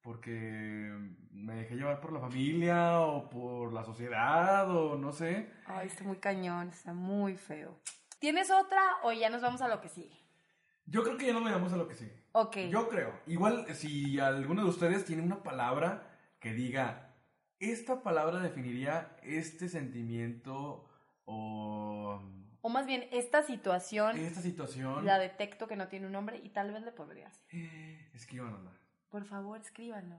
porque 0.00 0.92
me 1.30 1.56
dejé 1.56 1.76
llevar 1.76 2.00
por 2.00 2.12
la 2.12 2.20
familia 2.20 3.00
o 3.00 3.28
por 3.28 3.72
la 3.72 3.84
sociedad 3.84 4.70
o 4.70 4.96
no 4.96 5.12
sé. 5.12 5.52
Ay, 5.66 5.88
está 5.88 6.04
muy 6.04 6.16
cañón, 6.16 6.68
está 6.68 6.92
muy 6.92 7.36
feo. 7.36 7.80
¿Tienes 8.18 8.50
otra 8.50 8.82
o 9.02 9.12
ya 9.12 9.28
nos 9.28 9.42
vamos 9.42 9.60
a 9.60 9.68
lo 9.68 9.80
que 9.80 9.88
sigue? 9.88 10.18
Yo 10.86 11.02
creo 11.02 11.16
que 11.16 11.26
ya 11.26 11.32
nos 11.32 11.44
vayamos 11.44 11.72
a 11.72 11.76
lo 11.76 11.88
que 11.88 11.94
sigue. 11.94 12.24
Ok. 12.32 12.56
Yo 12.70 12.88
creo. 12.88 13.18
Igual, 13.26 13.66
si 13.74 14.18
alguno 14.18 14.62
de 14.62 14.68
ustedes 14.68 15.04
tiene 15.04 15.22
una 15.22 15.42
palabra 15.42 16.10
que 16.38 16.52
diga, 16.52 17.03
esta 17.70 18.02
palabra 18.02 18.40
definiría 18.40 19.16
este 19.22 19.68
sentimiento 19.68 20.84
o 21.24 22.20
O 22.62 22.68
más 22.68 22.86
bien, 22.86 23.06
esta 23.12 23.42
situación 23.42 24.16
esta 24.16 24.40
situación, 24.40 25.04
la 25.04 25.18
detecto 25.18 25.66
que 25.66 25.76
no 25.76 25.88
tiene 25.88 26.06
un 26.06 26.12
nombre 26.12 26.40
y 26.42 26.50
tal 26.50 26.72
vez 26.72 26.82
le 26.82 26.92
podrías. 26.92 27.40
escríbanosla. 28.14 28.72
Por 29.10 29.24
favor, 29.24 29.60
escríbanlo. 29.60 30.16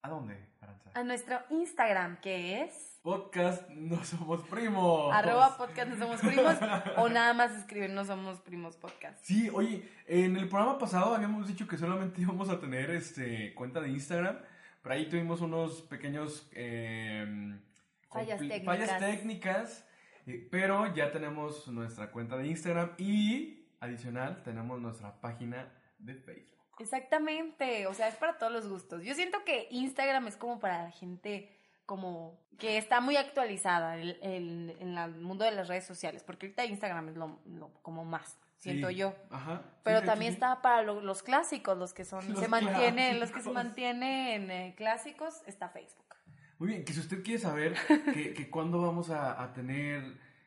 ¿A 0.00 0.08
dónde, 0.10 0.38
Aranza? 0.60 0.90
A 0.94 1.02
nuestro 1.02 1.40
Instagram, 1.50 2.20
que 2.20 2.62
es 2.62 3.00
Podcast 3.02 3.68
No 3.70 4.04
Somos 4.04 4.46
Primos. 4.48 5.12
arroba 5.12 5.56
podcast 5.56 5.90
no 5.90 5.98
somos 5.98 6.20
primos 6.20 6.54
o 6.96 7.08
nada 7.08 7.34
más 7.34 7.50
escriben 7.56 7.94
no 7.94 8.04
somos 8.04 8.40
primos 8.40 8.76
podcast. 8.76 9.18
Sí, 9.24 9.50
oye, 9.52 9.90
en 10.06 10.36
el 10.36 10.48
programa 10.48 10.78
pasado 10.78 11.14
habíamos 11.14 11.48
dicho 11.48 11.66
que 11.66 11.76
solamente 11.76 12.20
íbamos 12.20 12.48
a 12.48 12.60
tener 12.60 12.90
este 12.90 13.52
cuenta 13.54 13.80
de 13.80 13.88
Instagram, 13.88 14.38
pero 14.88 15.00
ahí 15.00 15.06
tuvimos 15.06 15.42
unos 15.42 15.82
pequeños 15.82 16.48
eh, 16.52 17.26
Fallas 18.10 18.38
técnicas. 18.38 18.64
fallas 18.64 18.98
técnicas, 18.98 19.86
eh, 20.26 20.48
pero 20.50 20.94
ya 20.94 21.12
tenemos 21.12 21.68
nuestra 21.68 22.10
cuenta 22.10 22.38
de 22.38 22.46
Instagram 22.46 22.94
y 22.96 23.66
adicional 23.80 24.42
tenemos 24.42 24.80
nuestra 24.80 25.20
página 25.20 25.70
de 25.98 26.14
Facebook. 26.14 26.56
Exactamente, 26.78 27.86
o 27.86 27.92
sea, 27.92 28.08
es 28.08 28.14
para 28.16 28.38
todos 28.38 28.50
los 28.50 28.66
gustos. 28.66 29.02
Yo 29.04 29.14
siento 29.14 29.44
que 29.44 29.68
Instagram 29.70 30.26
es 30.28 30.36
como 30.38 30.58
para 30.58 30.84
la 30.84 30.90
gente 30.90 31.54
como 31.84 32.40
que 32.58 32.78
está 32.78 33.00
muy 33.02 33.16
actualizada 33.16 33.98
en, 33.98 34.16
en- 34.22 34.76
en 34.80 34.96
el 34.96 35.20
mundo 35.20 35.44
de 35.44 35.50
las 35.50 35.68
redes 35.68 35.84
sociales, 35.86 36.22
porque 36.24 36.46
ahorita 36.46 36.64
Instagram 36.64 37.10
es 37.10 37.16
lo, 37.16 37.40
lo- 37.44 37.74
como 37.82 38.06
más, 38.06 38.38
siento 38.58 38.88
Sí, 38.88 38.96
yo. 38.96 39.14
Ajá. 39.30 39.62
Pero 39.84 40.00
Sí, 40.00 40.06
también 40.06 40.32
sí, 40.32 40.36
está 40.36 40.60
para 40.62 40.82
lo- 40.82 41.00
los 41.00 41.22
clásicos, 41.22 41.76
los 41.78 41.94
que 41.94 42.04
son 42.04 42.28
Los 42.30 42.38
se 42.40 42.48
mantienen, 42.48 43.18
los 43.20 43.30
que 43.30 43.40
se 43.40 43.50
mantienen 43.50 44.50
eh, 44.50 44.74
clásicos, 44.76 45.42
está 45.46 45.68
Facebook. 45.70 46.04
Muy 46.58 46.68
bien, 46.68 46.84
que 46.84 46.92
si 46.92 47.00
usted 47.00 47.22
quiere 47.22 47.38
saber 47.40 47.74
que, 48.14 48.34
que 48.34 48.50
cuándo 48.50 48.82
vamos 48.82 49.10
a, 49.10 49.42
a 49.42 49.52
tener 49.52 50.02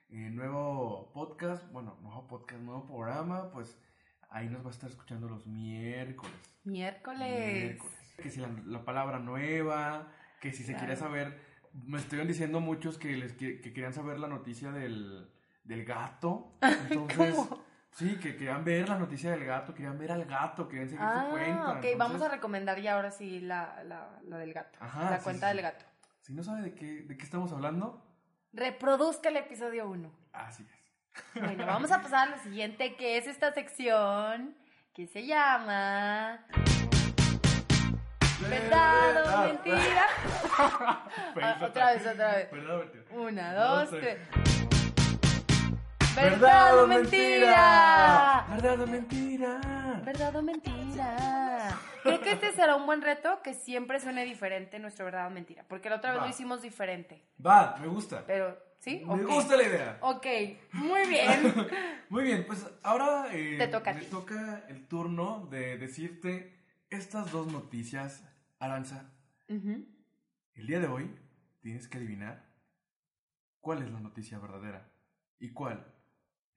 eh, 0.10 0.30
nuevo 0.30 1.12
podcast, 1.14 1.70
bueno, 1.72 1.98
nuevo 2.02 2.28
podcast, 2.28 2.62
nuevo 2.62 2.86
programa, 2.86 3.50
pues 3.52 3.78
ahí 4.30 4.50
nos 4.50 4.64
va 4.64 4.68
a 4.68 4.72
estar 4.72 4.90
escuchando 4.90 5.28
los 5.30 5.48
miércoles. 5.48 6.36
Miércoles. 6.66 7.64
Miércoles. 7.64 7.96
Que 8.22 8.30
si 8.30 8.40
la, 8.42 8.50
la 8.66 8.84
palabra 8.86 9.20
nueva, 9.20 10.12
que 10.42 10.52
si 10.52 10.64
se 10.64 10.74
Claro. 10.74 10.80
quiere 10.86 11.00
saber, 11.00 11.40
me 11.74 11.98
estuvieron 11.98 12.28
diciendo 12.28 12.60
muchos 12.60 12.98
que 12.98 13.16
les 13.16 13.34
que, 13.34 13.62
que 13.62 13.74
querían 13.74 13.94
saber 13.94 14.20
la 14.20 14.28
noticia 14.28 14.72
del, 14.72 15.32
del 15.64 15.86
gato. 15.86 16.58
Entonces, 16.90 17.34
¿Cómo? 17.36 17.64
Sí, 17.92 18.18
que 18.20 18.36
querían 18.36 18.64
ver 18.64 18.90
la 18.90 18.98
noticia 18.98 19.32
del 19.32 19.46
gato, 19.46 19.74
querían 19.74 19.98
ver 19.98 20.12
al 20.12 20.26
gato, 20.26 20.68
querían 20.68 20.90
seguir 20.90 21.06
su 21.06 21.30
cuenta. 21.32 21.64
Ah, 21.68 21.72
ok, 21.72 21.84
vamos 21.98 22.02
a 22.02 22.06
entonces, 22.06 22.32
recomendar 22.32 22.80
ya 22.80 22.96
ahora 22.96 23.12
sí 23.12 23.40
la, 23.42 23.84
la, 23.86 24.20
la 24.24 24.38
del 24.38 24.54
gato, 24.54 24.78
Ajá, 24.82 25.10
la 25.12 25.18
sí, 25.18 25.24
cuenta 25.24 25.50
sí, 25.50 25.56
del 25.56 25.64
gato. 25.64 25.86
Si 26.22 26.34
no 26.34 26.44
sabe 26.44 26.62
de 26.62 26.74
qué, 26.74 27.04
de 27.04 27.18
qué 27.18 27.24
estamos 27.24 27.52
hablando, 27.52 28.06
Reproduzca 28.54 29.30
el 29.30 29.38
episodio 29.38 29.88
1. 29.90 30.12
así 30.34 30.64
es. 30.64 31.42
Bueno, 31.42 31.66
vamos 31.68 31.92
a 31.92 32.02
pasar 32.02 32.28
a 32.28 32.32
lo 32.32 32.38
siguiente, 32.44 32.96
que 32.96 33.18
es 33.18 33.28
esta 33.28 33.54
sección 33.54 34.56
que 34.94 35.08
se 35.08 35.26
llama... 35.26 36.46
¿Verdad 38.50 39.42
o 39.44 39.48
mentira? 39.48 40.06
Ah, 41.42 41.58
otra 41.62 41.94
vez, 41.94 42.06
otra 42.06 42.36
vez. 42.36 42.50
Una, 43.12 43.54
dos, 43.54 43.90
tres. 43.90 44.20
¿Verdad 46.16 46.84
o 46.84 46.88
mentira? 46.88 48.46
¿Verdad 48.50 48.82
o 48.82 48.88
mentira? 48.88 50.02
¿Verdad 50.06 50.36
o 50.36 50.42
mentira? 50.42 51.80
Creo 52.04 52.20
que 52.22 52.32
este 52.32 52.52
será 52.52 52.76
un 52.76 52.86
buen 52.86 53.02
reto 53.02 53.42
que 53.44 53.54
siempre 53.54 54.00
suene 54.00 54.26
diferente 54.26 54.78
nuestro 54.80 55.06
verdad 55.06 55.28
o 55.28 55.30
mentira. 55.30 55.64
Porque 55.68 55.90
la 55.90 55.98
otra 55.98 56.12
vez 56.12 56.20
Va. 56.20 56.26
lo 56.26 56.30
hicimos 56.32 56.62
diferente. 56.62 57.24
Va, 57.46 57.78
me 57.80 57.88
gusta. 57.88 58.24
Pero, 58.26 58.58
¿sí? 58.80 59.04
Me 59.08 59.24
Ok. 59.24 59.30
gusta 59.32 59.56
la 59.56 59.64
idea. 59.64 59.98
Ok, 60.02 60.26
muy 60.74 61.08
bien. 61.08 61.56
Muy 62.10 62.26
bien, 62.26 62.44
pues 62.46 62.70
ahora 62.84 63.28
eh, 63.32 63.56
Te 63.58 63.68
toca 63.70 63.92
a 63.92 63.94
me 63.94 64.02
ti. 64.02 64.08
toca 64.08 64.66
el 64.68 64.86
turno 64.90 65.48
de 65.50 65.78
decirte 65.78 66.62
estas 66.90 67.32
dos 67.32 67.48
noticias, 67.50 68.22
Aranza. 68.60 69.10
Ujú. 69.48 69.86
El 70.56 70.68
día 70.68 70.82
de 70.82 70.88
hoy 70.88 71.10
tienes 71.62 71.88
que 71.88 72.00
adivinar 72.00 72.44
cuál 73.62 73.82
es 73.82 73.90
la 73.92 74.02
noticia 74.02 74.40
verdadera 74.40 74.92
y 75.40 75.54
cuál 75.54 75.86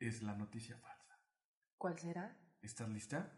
es 0.09 0.23
la 0.23 0.35
noticia 0.35 0.77
falsa. 0.79 1.19
¿Cuál 1.79 1.99
será? 1.99 2.37
¿Estás 2.62 2.88
lista? 2.88 3.33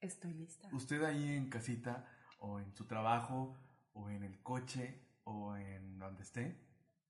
Estoy 0.00 0.32
lista. 0.34 0.68
Usted 0.72 1.02
ahí 1.04 1.36
en 1.36 1.50
casita 1.50 2.06
o 2.38 2.58
en 2.60 2.72
su 2.74 2.86
trabajo 2.86 3.56
o 3.92 4.10
en 4.10 4.24
el 4.24 4.42
coche 4.42 5.00
o 5.24 5.56
en 5.56 5.98
donde 5.98 6.22
esté, 6.22 6.58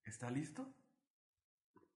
¿está 0.05 0.31
listo? 0.31 0.67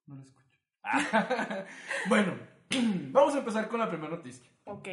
No 0.06 0.16
lo 0.16 0.22
escucho. 0.22 0.60
bueno, 2.08 2.38
vamos 3.10 3.34
a 3.34 3.38
empezar 3.38 3.68
con 3.68 3.80
la 3.80 3.88
primera 3.88 4.16
noticia. 4.16 4.48
Ok. 4.64 4.88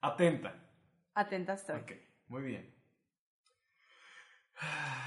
Atenta. 0.00 0.54
Atenta 1.14 1.54
estoy. 1.54 1.80
Ok, 1.80 1.92
muy 2.26 2.42
bien. 2.42 2.74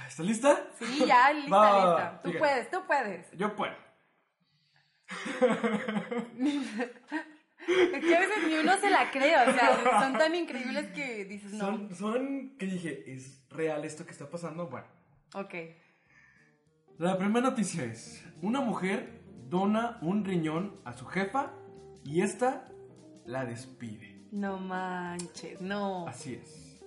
¿Estás 0.08 0.26
lista? 0.26 0.67
Sí, 0.78 1.06
ya, 1.06 1.34
lista, 1.34 1.56
Va, 1.56 1.86
lista. 1.86 2.21
Tú 2.21 2.38
puedes, 2.38 2.71
tú 2.71 2.86
puedes. 2.86 3.32
Yo 3.32 3.56
puedo. 3.56 3.85
Es 7.67 8.03
que 8.03 8.15
a 8.15 8.19
veces 8.19 8.47
ni 8.47 8.55
uno 8.55 8.77
se 8.77 8.89
la 8.89 9.09
cree, 9.11 9.35
o 9.35 9.53
sea, 9.53 10.01
son 10.01 10.13
tan 10.13 10.35
increíbles 10.35 10.87
que 10.91 11.25
dices, 11.25 11.53
no. 11.53 11.65
Son, 11.65 11.95
son 11.95 12.55
que 12.59 12.67
dije, 12.67 13.11
¿es 13.13 13.43
real 13.49 13.83
esto 13.85 14.05
que 14.05 14.11
está 14.11 14.29
pasando? 14.29 14.67
Bueno, 14.67 14.87
Ok. 15.33 15.53
la 16.99 17.17
primera 17.17 17.49
noticia 17.49 17.83
es, 17.85 18.23
una 18.41 18.61
mujer 18.61 19.21
dona 19.49 19.97
un 20.01 20.23
riñón 20.25 20.79
a 20.85 20.93
su 20.93 21.05
jefa 21.05 21.53
y 22.03 22.21
esta 22.21 22.67
la 23.25 23.45
despide. 23.45 24.27
No 24.31 24.59
manches, 24.59 25.59
no. 25.61 26.07
Así 26.07 26.35
es. 26.35 26.79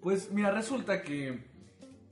Pues 0.00 0.30
mira, 0.30 0.50
resulta 0.52 1.02
que 1.02 1.44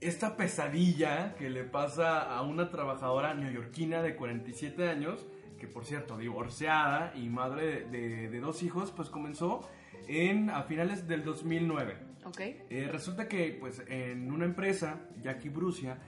esta 0.01 0.35
pesadilla 0.35 1.35
que 1.35 1.49
le 1.49 1.63
pasa 1.63 2.21
a 2.21 2.41
una 2.41 2.69
trabajadora 2.69 3.33
neoyorquina 3.33 4.01
de 4.01 4.15
47 4.15 4.89
años, 4.89 5.25
que 5.59 5.67
por 5.67 5.85
cierto, 5.85 6.17
divorciada 6.17 7.13
y 7.15 7.29
madre 7.29 7.85
de, 7.85 8.09
de- 8.09 8.29
de 8.29 8.39
dos 8.39 8.63
hijos, 8.63 8.91
pues 8.95 9.09
comenzó 9.09 9.67
en, 10.07 10.49
a 10.49 10.63
finales 10.63 11.07
del 11.07 11.23
2009. 11.23 11.97
Ok. 12.25 12.39
Eh, 12.39 12.89
resulta 12.91 13.27
que, 13.27 13.55
pues, 13.59 13.83
en 13.87 14.31
una 14.31 14.45
empresa, 14.45 14.99
Jackie 15.21 15.49
Brucia, 15.49 15.99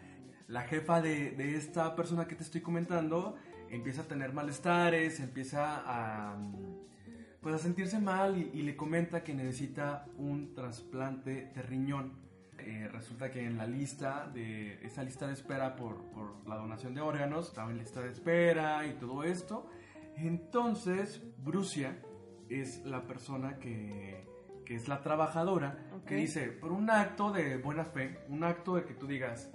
la 0.47 0.61
jefa 0.61 1.01
de, 1.01 1.31
de 1.31 1.55
esta 1.55 1.95
persona 1.95 2.27
que 2.27 2.35
te 2.35 2.43
estoy 2.43 2.61
comentando, 2.61 3.35
empieza 3.69 4.01
a 4.01 4.05
tener 4.05 4.33
malestares, 4.33 5.19
empieza 5.19 5.81
a, 5.85 6.37
pues, 7.41 7.55
a 7.55 7.57
sentirse 7.59 7.99
mal 7.99 8.37
y, 8.37 8.51
y 8.59 8.61
le 8.63 8.75
comenta 8.75 9.23
que 9.23 9.33
necesita 9.33 10.05
un 10.17 10.53
trasplante 10.53 11.51
de 11.55 11.61
riñón. 11.61 12.11
Eh, 12.65 12.87
resulta 12.91 13.29
que 13.31 13.43
en 13.45 13.57
la 13.57 13.65
lista 13.65 14.27
de 14.33 14.83
esa 14.85 15.03
lista 15.03 15.27
de 15.27 15.33
espera 15.33 15.75
por, 15.75 16.03
por 16.11 16.47
la 16.47 16.55
donación 16.55 16.93
de 16.93 17.01
órganos 17.01 17.47
estaba 17.49 17.71
en 17.71 17.77
lista 17.77 18.01
de 18.01 18.09
espera 18.11 18.85
y 18.85 18.93
todo 18.93 19.23
esto. 19.23 19.67
Entonces, 20.17 21.21
Brucia 21.37 21.97
es 22.49 22.83
la 22.85 23.03
persona 23.07 23.57
que, 23.57 24.25
que 24.65 24.75
es 24.75 24.87
la 24.87 25.01
trabajadora 25.01 25.77
que 26.05 26.15
dice, 26.15 26.47
por 26.47 26.71
un 26.71 26.89
acto 26.89 27.31
de 27.31 27.57
buena 27.57 27.85
fe, 27.85 28.19
un 28.29 28.43
acto 28.43 28.75
de 28.75 28.85
que 28.85 28.93
tú 28.93 29.07
digas, 29.07 29.51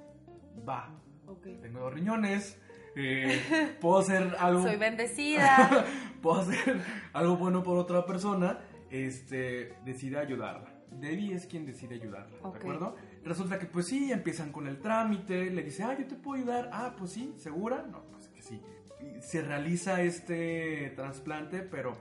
va, 0.68 0.94
Ok. 1.26 1.46
tengo 1.60 1.80
dos 1.80 1.92
riñones, 1.92 2.60
eh, 2.96 3.76
puedo 3.80 3.98
hacer 3.98 4.34
algo 4.38 4.62
Soy 4.62 4.76
bendecida. 4.76 5.84
puedo 6.22 6.40
hacer 6.40 6.80
algo 7.12 7.36
bueno 7.36 7.62
por 7.62 7.76
otra 7.78 8.06
persona, 8.06 8.60
este, 8.90 9.76
decide 9.84 10.18
ayudarla. 10.18 10.72
Debbie 10.90 11.34
es 11.34 11.46
quien 11.46 11.66
decide 11.66 11.96
ayudarla. 11.96 12.38
¿de 12.38 12.58
acuerdo? 12.58 12.96
Resulta 13.24 13.58
que 13.58 13.66
pues 13.66 13.86
sí, 13.86 14.12
empiezan 14.12 14.52
con 14.52 14.66
el 14.66 14.78
trámite, 14.78 15.50
le 15.50 15.62
dice, 15.62 15.82
ah, 15.82 15.96
yo 15.98 16.06
te 16.06 16.14
puedo 16.14 16.40
ayudar, 16.40 16.70
ah, 16.72 16.94
pues 16.98 17.12
sí, 17.12 17.34
¿segura? 17.36 17.84
No, 17.90 18.02
pues 18.12 18.28
que 18.28 18.42
sí. 18.42 18.62
Y 19.00 19.20
se 19.20 19.42
realiza 19.42 20.00
este 20.02 20.92
trasplante, 20.96 21.60
pero 21.62 21.92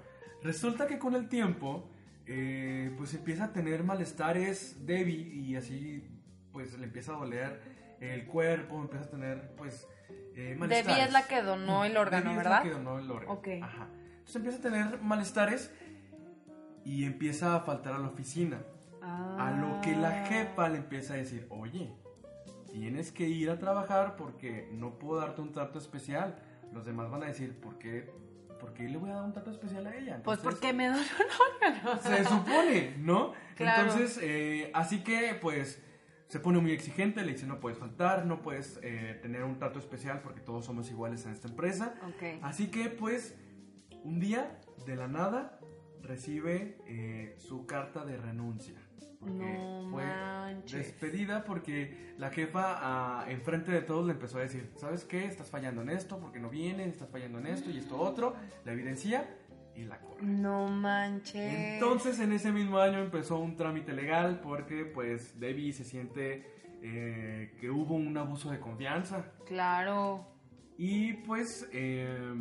resulta 0.43 0.87
que 0.87 0.99
con 0.99 1.15
el 1.15 1.27
tiempo, 1.27 1.89
eh, 2.25 2.93
pues 2.97 3.13
empieza 3.13 3.45
a 3.45 3.53
tener 3.53 3.83
malestares 3.83 4.85
Debbie 4.85 5.33
y 5.33 5.55
así, 5.55 6.07
pues 6.51 6.77
le 6.77 6.85
empieza 6.85 7.13
a 7.13 7.17
doler 7.17 7.61
el 7.99 8.25
cuerpo, 8.25 8.79
empieza 8.81 9.05
a 9.05 9.09
tener, 9.09 9.55
pues, 9.55 9.87
eh, 10.35 10.55
malestares. 10.57 10.85
Debbie 10.85 11.03
es 11.03 11.11
la 11.11 11.27
que 11.27 11.41
donó 11.41 11.85
el 11.85 11.97
órgano, 11.97 12.25
Debbie 12.25 12.31
es 12.31 12.37
¿verdad? 12.37 12.57
la 12.57 12.63
que 12.63 12.69
donó 12.69 12.99
el 12.99 13.11
órgano. 13.11 13.33
Ok. 13.33 13.47
Ajá. 13.61 13.87
Entonces 14.25 14.35
empieza 14.37 14.57
a 14.57 14.61
tener 14.61 15.01
malestares 15.01 15.71
y 16.83 17.05
empieza 17.05 17.55
a 17.55 17.61
faltar 17.61 17.93
a 17.93 17.99
la 17.99 18.07
oficina. 18.07 18.61
A 19.05 19.51
lo 19.51 19.81
que 19.81 19.95
la 19.95 20.23
Ah. 20.23 20.25
jefa 20.25 20.69
le 20.69 20.77
empieza 20.77 21.13
a 21.13 21.17
decir, 21.17 21.45
oye, 21.49 21.91
tienes 22.71 23.11
que 23.11 23.27
ir 23.27 23.49
a 23.49 23.59
trabajar 23.59 24.15
porque 24.15 24.69
no 24.73 24.97
puedo 24.97 25.19
darte 25.21 25.41
un 25.41 25.51
trato 25.51 25.77
especial. 25.79 26.35
Los 26.73 26.85
demás 26.85 27.09
van 27.09 27.23
a 27.23 27.27
decir, 27.27 27.59
¿por 27.59 27.77
qué, 27.77 28.09
¿por 28.59 28.73
qué 28.73 28.89
le 28.89 28.97
voy 28.97 29.09
a 29.11 29.15
dar 29.15 29.23
un 29.25 29.33
trato 29.33 29.51
especial 29.51 29.85
a 29.87 29.95
ella? 29.95 30.21
Pues 30.23 30.39
porque 30.39 30.73
me 30.73 30.87
donó 30.87 30.99
un 30.99 31.71
órgano. 31.71 32.01
se 32.01 32.23
supone, 32.25 32.95
¿no? 32.99 33.33
Claro. 33.55 33.83
Entonces, 33.83 34.19
eh, 34.21 34.71
así 34.73 35.03
que 35.03 35.35
pues 35.39 35.81
se 36.27 36.39
pone 36.39 36.59
muy 36.59 36.71
exigente, 36.71 37.21
le 37.23 37.33
dice 37.33 37.45
no 37.45 37.59
puedes 37.59 37.77
faltar, 37.77 38.25
no 38.25 38.41
puedes 38.41 38.79
eh, 38.81 39.19
tener 39.21 39.43
un 39.43 39.57
trato 39.59 39.77
especial 39.79 40.21
porque 40.21 40.41
todos 40.41 40.65
somos 40.65 40.89
iguales 40.89 41.23
en 41.25 41.31
esta 41.33 41.47
empresa. 41.47 41.93
Ok. 42.07 42.41
Así 42.41 42.67
que 42.71 42.89
pues 42.89 43.35
un 44.03 44.19
día 44.19 44.59
de 44.85 44.95
la 44.95 45.07
nada 45.07 45.59
recibe 46.01 46.77
eh, 46.87 47.35
su 47.39 47.65
carta 47.65 48.03
de 48.05 48.17
renuncia. 48.17 48.75
No 49.21 49.89
fue 49.89 50.05
manches. 50.05 50.77
despedida 50.79 51.43
porque 51.43 52.13
la 52.17 52.29
jefa 52.29 52.77
ah, 52.79 53.25
enfrente 53.29 53.71
de 53.71 53.81
todos 53.81 54.05
le 54.05 54.13
empezó 54.13 54.37
a 54.37 54.41
decir, 54.41 54.71
¿sabes 54.77 55.03
qué? 55.03 55.25
Estás 55.25 55.49
fallando 55.49 55.81
en 55.81 55.89
esto 55.89 56.19
porque 56.19 56.39
no 56.39 56.49
vienen, 56.49 56.89
estás 56.89 57.09
fallando 57.09 57.39
en 57.39 57.47
esto 57.47 57.69
y 57.71 57.77
esto 57.77 57.97
otro. 57.97 58.35
La 58.65 58.73
evidencia 58.73 59.27
y 59.75 59.83
la 59.83 59.99
corre. 59.99 60.21
No 60.23 60.67
manches. 60.67 61.73
Entonces 61.73 62.19
en 62.19 62.31
ese 62.33 62.51
mismo 62.51 62.79
año 62.79 62.99
empezó 62.99 63.39
un 63.39 63.55
trámite 63.55 63.93
legal 63.93 64.39
porque 64.41 64.85
pues 64.85 65.39
Debbie 65.39 65.73
se 65.73 65.83
siente 65.83 66.45
eh, 66.81 67.55
que 67.59 67.69
hubo 67.69 67.95
un 67.95 68.15
abuso 68.17 68.51
de 68.51 68.59
confianza. 68.59 69.25
Claro. 69.45 70.27
Y 70.77 71.13
pues 71.13 71.67
eh, 71.71 72.33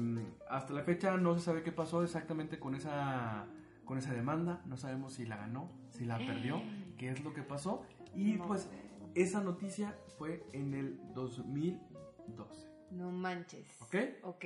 hasta 0.51 0.73
la 0.75 0.83
fecha 0.83 1.17
no 1.17 1.35
se 1.35 1.45
sabe 1.45 1.63
qué 1.63 1.73
pasó 1.73 2.03
exactamente 2.03 2.59
con 2.59 2.75
esa, 2.75 3.47
con 3.85 3.99
esa 3.99 4.13
demanda. 4.13 4.63
No 4.67 4.77
sabemos 4.77 5.15
si 5.15 5.25
la 5.27 5.37
ganó, 5.37 5.71
si 5.91 6.05
la 6.05 6.19
perdió, 6.19 6.63
qué 6.99 7.11
es 7.11 7.23
lo 7.25 7.33
que 7.35 7.43
pasó. 7.43 7.87
Y 8.15 8.35
No. 8.35 8.47
pues 8.47 8.69
esa 9.15 9.41
noticia 9.43 9.97
fue 10.19 10.47
en 10.53 10.75
el 10.75 11.01
2012. 11.15 12.69
No 12.91 13.11
manches. 13.11 13.81
¿Ok? 13.83 13.97
Ok. 14.23 14.45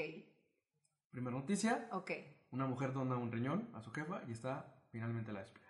Primera 1.11 1.37
noticia, 1.37 1.89
Ok. 1.93 2.13
una 2.51 2.67
mujer 2.67 2.93
dona 2.93 3.17
un 3.17 3.33
riñón 3.33 3.69
a 3.75 3.81
su 3.81 3.91
jefa 3.93 4.23
y 4.29 4.33
está 4.33 4.75
finalmente 4.91 5.33
la 5.33 5.41
despide. 5.41 5.65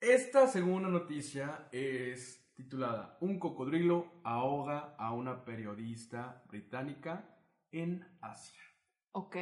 Esta 0.00 0.46
segunda 0.46 0.88
noticia 0.88 1.68
es 1.72 2.52
titulada 2.54 3.16
Un 3.20 3.38
cocodrilo 3.38 4.20
ahoga 4.24 4.94
a 4.98 5.12
una 5.12 5.44
periodista 5.44 6.42
británica 6.48 7.28
en 7.72 8.06
Asia. 8.20 8.60
Ok. 9.12 9.36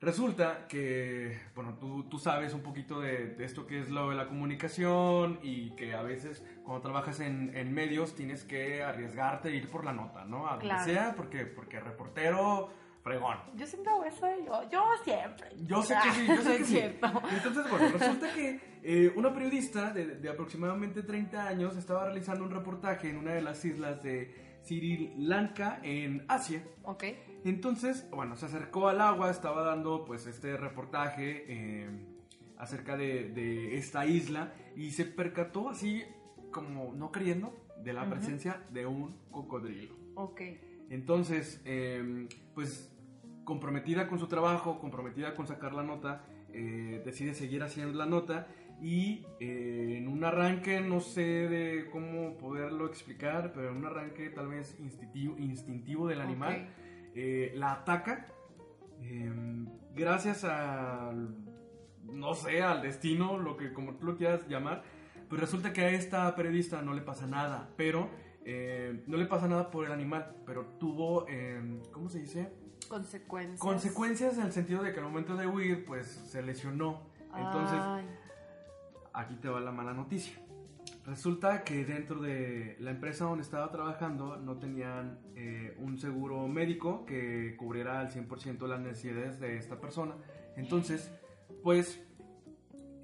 Resulta 0.00 0.66
que, 0.66 1.38
bueno, 1.54 1.74
tú, 1.78 2.04
tú 2.04 2.18
sabes 2.18 2.54
un 2.54 2.62
poquito 2.62 3.00
de, 3.00 3.34
de 3.34 3.44
esto 3.44 3.66
que 3.66 3.80
es 3.80 3.90
lo 3.90 4.08
de 4.08 4.16
la 4.16 4.26
comunicación 4.28 5.38
y 5.42 5.72
que 5.76 5.92
a 5.94 6.00
veces 6.02 6.42
cuando 6.64 6.80
trabajas 6.80 7.20
en, 7.20 7.54
en 7.54 7.72
medios 7.74 8.14
tienes 8.14 8.44
que 8.44 8.82
arriesgarte 8.82 9.54
ir 9.54 9.68
por 9.68 9.84
la 9.84 9.92
nota, 9.92 10.24
¿no? 10.24 10.46
A 10.46 10.52
donde 10.52 10.64
Claro. 10.64 10.84
sea, 10.84 11.14
porque, 11.14 11.44
porque 11.44 11.80
reportero, 11.80 12.70
fregón. 13.02 13.36
Yo 13.56 13.66
siempre 13.66 13.92
hago 13.92 14.04
eso, 14.04 14.26
¿eh? 14.26 14.36
yo, 14.46 14.70
yo 14.70 14.84
siempre. 15.04 15.48
Yo 15.66 15.82
sé 15.82 15.94
que 16.02 16.10
sí, 16.12 16.26
yo 16.26 16.42
sé 16.42 16.56
que 16.56 16.64
sí. 16.64 16.78
Entonces, 17.36 17.70
bueno, 17.70 17.88
resulta 17.92 18.32
que 18.32 18.60
eh, 18.82 19.12
una 19.16 19.34
periodista 19.34 19.92
de, 19.92 20.16
de 20.16 20.28
aproximadamente 20.30 21.02
30 21.02 21.46
años 21.46 21.76
estaba 21.76 22.06
realizando 22.06 22.44
un 22.44 22.50
reportaje 22.52 23.10
en 23.10 23.18
una 23.18 23.32
de 23.34 23.42
las 23.42 23.62
islas 23.66 24.02
de 24.02 24.58
Sri 24.62 25.12
Lanka 25.18 25.78
en 25.82 26.24
Asia. 26.26 26.62
Ok. 26.84 27.04
Entonces, 27.44 28.08
bueno, 28.10 28.36
se 28.36 28.46
acercó 28.46 28.88
al 28.88 29.00
agua, 29.00 29.30
estaba 29.30 29.62
dando 29.62 30.04
pues 30.04 30.26
este 30.26 30.56
reportaje 30.56 31.44
eh, 31.48 31.88
acerca 32.58 32.96
de, 32.96 33.30
de 33.30 33.76
esta 33.76 34.06
isla 34.06 34.52
y 34.76 34.90
se 34.90 35.04
percató 35.04 35.70
así 35.70 36.02
como 36.50 36.92
no 36.94 37.10
creyendo 37.12 37.54
de 37.82 37.92
la 37.92 38.02
Ujú. 38.02 38.10
presencia 38.10 38.62
de 38.70 38.86
un 38.86 39.16
cocodrilo. 39.30 39.94
Ok. 40.14 40.42
Entonces, 40.90 41.62
eh, 41.64 42.28
pues 42.54 42.92
comprometida 43.44 44.06
con 44.08 44.18
su 44.18 44.26
trabajo, 44.26 44.78
comprometida 44.78 45.34
con 45.34 45.46
sacar 45.46 45.72
la 45.72 45.82
nota, 45.82 46.24
eh, 46.52 47.00
decide 47.04 47.34
seguir 47.34 47.62
haciendo 47.62 47.96
la 47.96 48.06
nota 48.06 48.48
y 48.82 49.24
eh, 49.40 49.96
en 49.98 50.08
un 50.08 50.24
arranque, 50.24 50.80
no 50.80 51.00
sé 51.00 51.20
de 51.20 51.88
cómo 51.90 52.36
poderlo 52.38 52.86
explicar, 52.86 53.52
pero 53.52 53.70
en 53.70 53.76
un 53.76 53.86
arranque 53.86 54.30
tal 54.30 54.48
vez 54.48 54.76
instintivo, 54.80 55.36
instintivo 55.38 56.08
del 56.08 56.20
animal, 56.20 56.68
eh, 57.14 57.52
la 57.54 57.72
ataca. 57.72 58.26
eh, 59.02 59.32
gracias 59.94 60.44
al, 60.44 61.34
no 62.04 62.34
sé, 62.34 62.62
al 62.62 62.82
destino, 62.82 63.38
lo 63.38 63.56
que 63.56 63.72
como 63.72 63.94
tú 63.94 64.06
lo 64.06 64.16
quieras 64.16 64.46
llamar, 64.48 64.82
pues 65.28 65.40
resulta 65.40 65.72
que 65.72 65.82
a 65.82 65.90
esta 65.90 66.34
periodista 66.34 66.82
no 66.82 66.94
le 66.94 67.02
pasa 67.02 67.26
nada, 67.26 67.70
pero 67.76 68.08
eh, 68.44 69.04
no 69.06 69.16
le 69.16 69.26
pasa 69.26 69.46
nada 69.48 69.70
por 69.70 69.86
el 69.86 69.92
animal, 69.92 70.34
pero 70.46 70.64
tuvo, 70.78 71.26
eh, 71.28 71.80
¿cómo 71.92 72.08
se 72.08 72.20
dice? 72.20 72.52
Consecuencias. 72.88 73.60
Consecuencias 73.60 74.38
en 74.38 74.44
el 74.46 74.52
sentido 74.52 74.82
de 74.82 74.92
que 74.92 74.98
al 74.98 75.04
momento 75.04 75.36
de 75.36 75.46
huir, 75.46 75.84
pues 75.84 76.06
se 76.06 76.42
lesionó. 76.42 77.02
Entonces, 77.36 77.78
Ay, 77.80 78.04
aquí 79.12 79.36
te 79.36 79.48
va 79.48 79.60
la 79.60 79.70
mala 79.70 79.92
noticia. 79.92 80.36
Resulta 81.06 81.64
que 81.64 81.84
dentro 81.84 82.20
de 82.20 82.76
la 82.78 82.90
empresa 82.90 83.24
donde 83.24 83.42
estaba 83.42 83.70
trabajando 83.70 84.36
no 84.36 84.58
tenían 84.58 85.18
eh, 85.34 85.74
un 85.78 85.98
seguro 85.98 86.46
médico 86.46 87.04
que 87.06 87.56
cubriera 87.56 88.00
al 88.00 88.10
100% 88.10 88.66
las 88.68 88.80
necesidades 88.80 89.40
de 89.40 89.56
esta 89.56 89.80
persona. 89.80 90.14
Entonces, 90.56 91.10
pues 91.62 92.00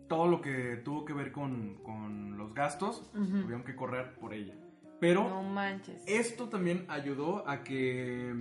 todo 0.08 0.28
lo 0.28 0.40
que 0.40 0.76
tuvo 0.84 1.04
que 1.04 1.12
ver 1.14 1.32
con, 1.32 1.78
con 1.82 2.36
los 2.36 2.54
gastos 2.54 3.10
Ujú. 3.14 3.40
tuvieron 3.42 3.64
que 3.64 3.74
correr 3.74 4.14
por 4.14 4.34
ella. 4.34 4.54
Pero 5.00 5.28
no 5.28 5.42
manches. 5.42 6.02
esto 6.06 6.48
también 6.48 6.84
ayudó 6.88 7.48
a 7.48 7.62
que 7.64 8.34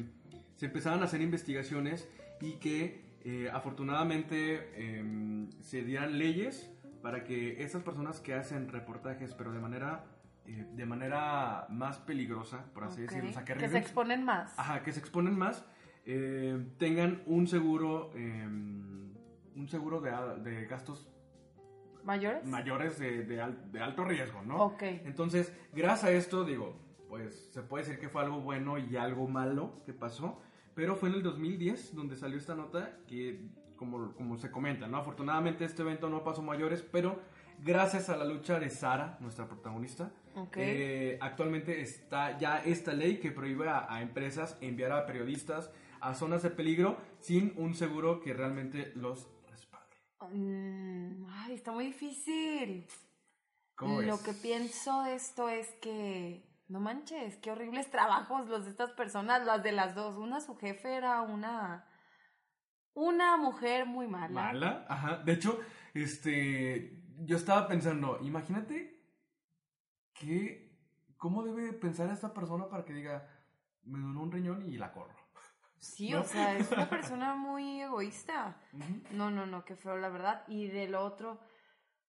se 0.55 0.67
empezaran 0.67 1.01
a 1.01 1.05
hacer 1.05 1.21
investigaciones 1.21 2.07
y 2.39 2.53
que 2.53 3.03
eh, 3.23 3.49
afortunadamente 3.51 4.69
em, 4.99 5.49
se 5.61 5.83
dieran 5.83 6.17
leyes 6.19 6.71
para 7.05 7.23
que 7.23 7.61
esas 7.63 7.83
personas 7.83 8.19
que 8.19 8.33
hacen 8.33 8.67
reportajes, 8.67 9.35
pero 9.35 9.51
de 9.51 9.59
manera, 9.59 10.05
eh, 10.47 10.65
de 10.73 10.85
manera 10.87 11.67
más 11.69 11.99
peligrosa, 11.99 12.65
por 12.73 12.83
así 12.83 13.03
Ok. 13.03 13.09
decirlo, 13.09 13.29
o 13.29 13.33
sea, 13.33 13.45
que, 13.45 13.53
que 13.53 13.69
se 13.69 13.77
exponen 13.77 14.23
más. 14.25 14.57
Ajá, 14.57 14.81
que 14.81 14.91
se 14.91 15.01
exponen 15.01 15.37
más, 15.37 15.63
eh, 16.07 16.65
tengan 16.79 17.21
un 17.27 17.45
seguro, 17.45 18.09
em, 18.15 19.13
un 19.55 19.67
seguro 19.69 20.01
de, 20.01 20.09
de 20.49 20.65
gastos 20.65 21.07
¿Mayores? 22.03 22.43
mayores 22.47 22.97
de, 22.97 23.23
de 23.23 23.39
al- 23.39 23.71
de 23.71 23.81
alto 23.81 24.03
riesgo, 24.03 24.41
¿no? 24.41 24.57
Ok. 24.63 24.81
Entonces, 24.81 25.53
gracias 25.73 26.05
a 26.05 26.11
esto, 26.11 26.43
digo, 26.43 26.75
pues 27.07 27.51
se 27.53 27.61
puede 27.61 27.83
decir 27.83 27.99
que 27.99 28.09
fue 28.09 28.23
algo 28.23 28.41
bueno 28.41 28.79
y 28.79 28.97
algo 28.97 29.27
malo 29.27 29.75
que 29.85 29.93
pasó, 29.93 30.41
pero 30.73 30.95
fue 30.95 31.09
en 31.09 31.15
el 31.15 31.21
2010 31.21 31.93
donde 31.93 32.15
salió 32.15 32.39
esta 32.39 32.55
nota 32.55 32.97
que, 33.07 33.47
como, 33.75 34.13
como 34.13 34.37
se 34.37 34.51
comenta, 34.51 34.87
¿no? 34.87 34.97
Afortunadamente 34.97 35.65
este 35.65 35.81
evento 35.81 36.09
no 36.09 36.23
pasó 36.23 36.41
mayores, 36.41 36.81
pero 36.81 37.19
gracias 37.59 38.09
a 38.09 38.17
la 38.17 38.25
lucha 38.25 38.59
de 38.59 38.69
Sara, 38.69 39.17
nuestra 39.19 39.47
protagonista, 39.47 40.11
eh, 40.55 41.17
actualmente 41.21 41.81
está 41.81 42.37
ya 42.37 42.57
esta 42.59 42.93
ley 42.93 43.19
que 43.19 43.31
prohíbe 43.31 43.69
a, 43.69 43.91
a 43.93 44.01
empresas 44.01 44.57
enviar 44.61 44.91
a 44.91 45.05
periodistas 45.05 45.71
a 46.01 46.13
zonas 46.13 46.43
de 46.43 46.51
peligro 46.51 46.97
sin 47.19 47.53
un 47.57 47.73
seguro 47.73 48.21
que 48.21 48.33
realmente 48.33 48.91
los 48.95 49.27
respalde. 49.49 49.95
Mm, 50.31 51.25
ay, 51.29 51.53
está 51.53 51.71
muy 51.71 51.87
difícil. 51.87 52.87
¿Cómo 53.75 54.01
Lo 54.01 54.21
que 54.21 54.33
pienso 54.33 55.03
de 55.03 55.15
esto 55.15 55.49
es 55.49 55.69
que, 55.81 56.47
no 56.67 56.79
manches, 56.79 57.37
qué 57.37 57.51
horribles 57.51 57.89
trabajos 57.91 58.47
los 58.47 58.65
de 58.65 58.71
estas 58.71 58.91
personas, 58.91 59.45
las 59.45 59.63
de 59.63 59.71
las 59.71 59.95
dos. 59.95 60.15
Una, 60.15 60.41
su 60.41 60.55
jefe 60.55 60.95
era 60.95 61.21
una, 61.21 61.85
una 63.05 63.37
mujer 63.37 63.85
muy 63.85 64.07
mala. 64.07 64.29
Mala, 64.29 64.85
ajá. 64.87 65.17
De 65.17 65.33
hecho, 65.33 65.59
este, 65.93 67.03
yo 67.19 67.37
estaba 67.37 67.67
pensando, 67.67 68.19
imagínate 68.21 69.01
que, 70.13 70.77
¿cómo 71.17 71.43
debe 71.43 71.73
pensar 71.73 72.09
esta 72.09 72.33
persona 72.33 72.67
para 72.67 72.85
que 72.85 72.93
diga, 72.93 73.27
me 73.83 73.99
donó 73.99 74.21
un 74.21 74.31
riñón 74.31 74.67
y 74.67 74.77
la 74.77 74.91
corro? 74.91 75.15
Sí, 75.77 76.09
¿No? 76.09 76.21
o 76.21 76.23
sea, 76.23 76.57
es 76.57 76.71
una 76.71 76.89
persona 76.89 77.35
muy 77.35 77.81
egoísta. 77.81 78.57
No, 79.11 79.29
no, 79.29 79.45
no, 79.45 79.63
qué 79.65 79.75
feo, 79.75 79.97
la 79.97 80.09
verdad. 80.09 80.43
Y 80.47 80.67
del 80.67 80.95
otro, 80.95 81.39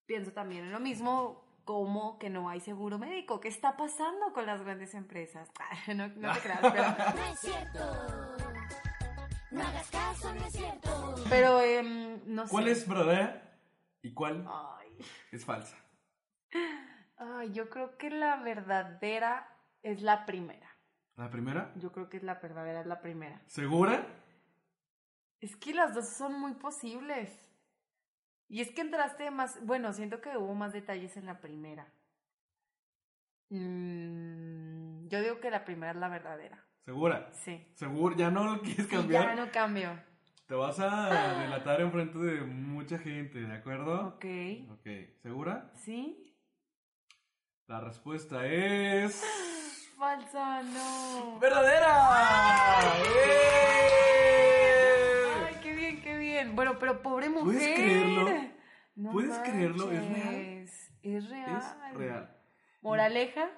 pienso 0.05 0.31
también 0.33 0.65
en 0.65 0.71
lo 0.71 0.79
mismo, 0.79 1.45
como 1.63 2.17
que 2.17 2.29
no 2.29 2.49
hay 2.49 2.59
seguro 2.59 2.97
médico. 2.97 3.39
¿Qué 3.39 3.49
está 3.49 3.77
pasando 3.77 4.33
con 4.33 4.45
las 4.45 4.61
grandes 4.61 4.93
empresas? 4.95 5.49
No, 5.95 6.07
no 6.07 6.33
te 6.33 6.39
creas, 6.39 6.59
pero... 6.61 6.83
No 7.15 7.25
es 7.25 7.39
cierto. 7.39 8.46
No 9.51 9.61
hagas 9.61 9.89
caso, 9.89 10.33
no 10.33 10.45
es 10.45 10.53
cierto. 10.53 11.15
Pero, 11.29 11.61
em, 11.61 12.21
no 12.25 12.45
sé. 12.45 12.51
¿Cuál 12.51 12.67
es 12.67 12.87
verdadera 12.87 13.57
y 14.01 14.13
cuál 14.13 14.45
Ay, 14.47 14.97
es 15.31 15.45
falsa? 15.45 15.77
ay, 17.17 17.51
yo 17.53 17.69
creo 17.69 17.97
que 17.97 18.09
la 18.09 18.37
verdadera 18.37 19.47
es 19.83 20.01
la 20.01 20.25
primera. 20.25 20.67
¿La 21.15 21.29
primera? 21.29 21.73
Yo 21.77 21.91
creo 21.91 22.09
que 22.09 22.17
es 22.17 22.23
la 22.23 22.35
verdadera, 22.35 22.81
es 22.81 22.87
la 22.87 23.01
primera. 23.01 23.41
¿Segura? 23.47 24.05
Es 25.39 25.55
que 25.55 25.73
las 25.73 25.93
dos 25.93 26.09
son 26.09 26.39
muy 26.39 26.53
posibles. 26.55 27.31
Y 28.49 28.61
es 28.61 28.71
que 28.71 28.81
entraste 28.81 29.29
más, 29.31 29.63
bueno, 29.65 29.93
siento 29.93 30.21
que 30.21 30.37
hubo 30.37 30.53
más 30.55 30.73
detalles 30.73 31.15
en 31.17 31.25
la 31.25 31.39
primera. 31.39 31.91
Mm, 33.49 35.07
yo 35.07 35.21
digo 35.21 35.39
que 35.39 35.49
la 35.49 35.63
primera 35.65 35.91
es 35.91 35.97
la 35.97 36.09
verdadera. 36.09 36.66
¿Segura? 36.87 37.27
Sí. 37.33 37.67
¿Seguro? 37.73 38.15
¿Ya 38.15 38.31
no 38.31 38.45
lo 38.45 38.61
quieres 38.61 38.85
Sí, 38.85 38.95
cambiar? 38.95 39.25
ya 39.25 39.35
no 39.35 39.51
cambio. 39.51 39.89
Te 40.47 40.55
vas 40.55 40.79
a 40.79 41.37
delatar 41.41 41.81
en 41.81 41.91
frente 41.91 42.17
de 42.17 42.39
mucha 42.45 42.97
gente, 42.97 43.39
¿de 43.41 43.53
acuerdo? 43.53 44.15
Ok. 44.15 44.25
Ok, 44.71 44.87
¿segura? 45.21 45.69
¿Sí? 45.75 46.33
La 47.67 47.81
respuesta 47.81 48.45
es... 48.47 49.21
Falsa, 49.97 50.63
no. 50.63 51.37
¡Verdadera! 51.39 52.93
¡Eh! 54.07 55.45
Ay, 55.49 55.55
qué 55.61 55.73
bien, 55.75 56.01
qué 56.01 56.17
bien. 56.17 56.55
Bueno, 56.55 56.79
pero 56.79 57.01
pobre 57.01 57.27
mujer. 57.27 57.43
¿Puedes 57.43 57.75
creerlo? 57.75 58.29
No 58.95 59.11
¿Puedes 59.11 59.37
creerlo? 59.39 59.91
¿Es 59.91 59.99
real? 60.07 60.25
manches. 60.25 60.91
Es 61.03 61.29
real. 61.29 61.57
Es 61.91 61.97
real. 61.97 62.33
Moraleja. 62.81 63.49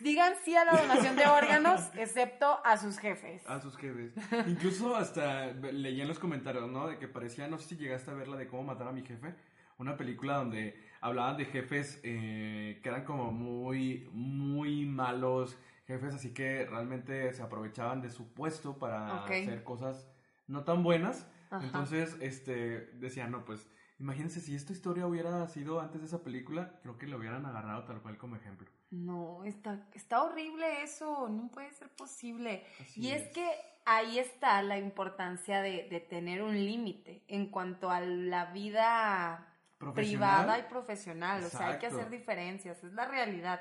Digan 0.00 0.34
sí 0.44 0.54
a 0.54 0.64
la 0.64 0.80
donación 0.80 1.16
de 1.16 1.26
órganos, 1.26 1.80
excepto 1.96 2.58
a 2.64 2.76
sus 2.76 2.98
jefes. 2.98 3.46
A 3.48 3.60
sus 3.60 3.76
jefes. 3.76 4.12
Incluso 4.46 4.96
hasta 4.96 5.52
leí 5.52 6.00
en 6.00 6.08
los 6.08 6.18
comentarios, 6.18 6.68
¿no? 6.68 6.88
De 6.88 6.98
que 6.98 7.08
parecía, 7.08 7.48
no 7.48 7.58
sé 7.58 7.68
si 7.68 7.76
llegaste 7.76 8.10
a 8.10 8.14
verla 8.14 8.36
de 8.36 8.46
cómo 8.46 8.64
matar 8.64 8.88
a 8.88 8.92
mi 8.92 9.02
jefe. 9.02 9.34
Una 9.78 9.96
película 9.96 10.36
donde 10.36 10.78
hablaban 11.00 11.36
de 11.36 11.44
jefes 11.44 12.00
eh, 12.02 12.80
que 12.82 12.88
eran 12.88 13.04
como 13.04 13.30
muy, 13.32 14.08
muy 14.12 14.86
malos 14.86 15.58
jefes, 15.86 16.14
así 16.14 16.32
que 16.32 16.66
realmente 16.66 17.32
se 17.32 17.42
aprovechaban 17.42 18.00
de 18.00 18.10
su 18.10 18.32
puesto 18.32 18.78
para 18.78 19.24
hacer 19.24 19.62
cosas 19.62 20.08
no 20.46 20.64
tan 20.64 20.82
buenas. 20.82 21.28
Ajá. 21.50 21.64
Entonces, 21.64 22.16
este, 22.20 22.90
decían, 22.94 23.30
no, 23.30 23.44
pues, 23.44 23.68
imagínense 23.98 24.40
si 24.40 24.54
esta 24.54 24.72
historia 24.72 25.06
hubiera 25.06 25.46
sido 25.48 25.80
antes 25.80 26.00
de 26.00 26.06
esa 26.06 26.22
película, 26.22 26.78
creo 26.82 26.98
que 26.98 27.06
lo 27.06 27.18
hubieran 27.18 27.46
agarrado 27.46 27.84
tal 27.84 28.02
cual 28.02 28.18
como 28.18 28.36
ejemplo. 28.36 28.68
No, 28.90 29.44
está, 29.44 29.86
está 29.94 30.22
horrible 30.22 30.82
eso, 30.82 31.28
no 31.28 31.48
puede 31.48 31.72
ser 31.72 31.88
posible. 31.90 32.64
Así 32.80 33.00
y 33.00 33.10
es. 33.10 33.22
es. 33.22 33.32
que 33.32 33.48
ahí 33.84 34.18
está 34.18 34.62
la 34.62 34.78
importancia 34.78 35.60
de, 35.60 35.88
de 35.90 36.00
tener 36.00 36.42
un 36.42 36.54
límite 36.54 37.24
en 37.28 37.46
cuanto 37.50 37.90
a 37.90 38.00
la 38.00 38.46
vida 38.52 39.52
privada 39.94 40.58
y 40.58 40.62
profesional. 40.62 41.44
O 41.44 41.48
sea, 41.48 41.68
hay 41.68 41.78
que 41.78 41.86
hacer 41.86 42.10
diferencias, 42.10 42.82
es 42.84 42.92
la 42.92 43.06
realidad. 43.06 43.60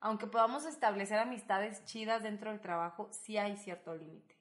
Aunque 0.00 0.26
podamos 0.26 0.66
establecer 0.66 1.18
amistades 1.18 1.84
chidas 1.84 2.22
dentro 2.22 2.50
del 2.50 2.60
trabajo, 2.60 3.08
sí 3.12 3.36
hay 3.38 3.56
cierto 3.56 3.94
límite. 3.94 4.36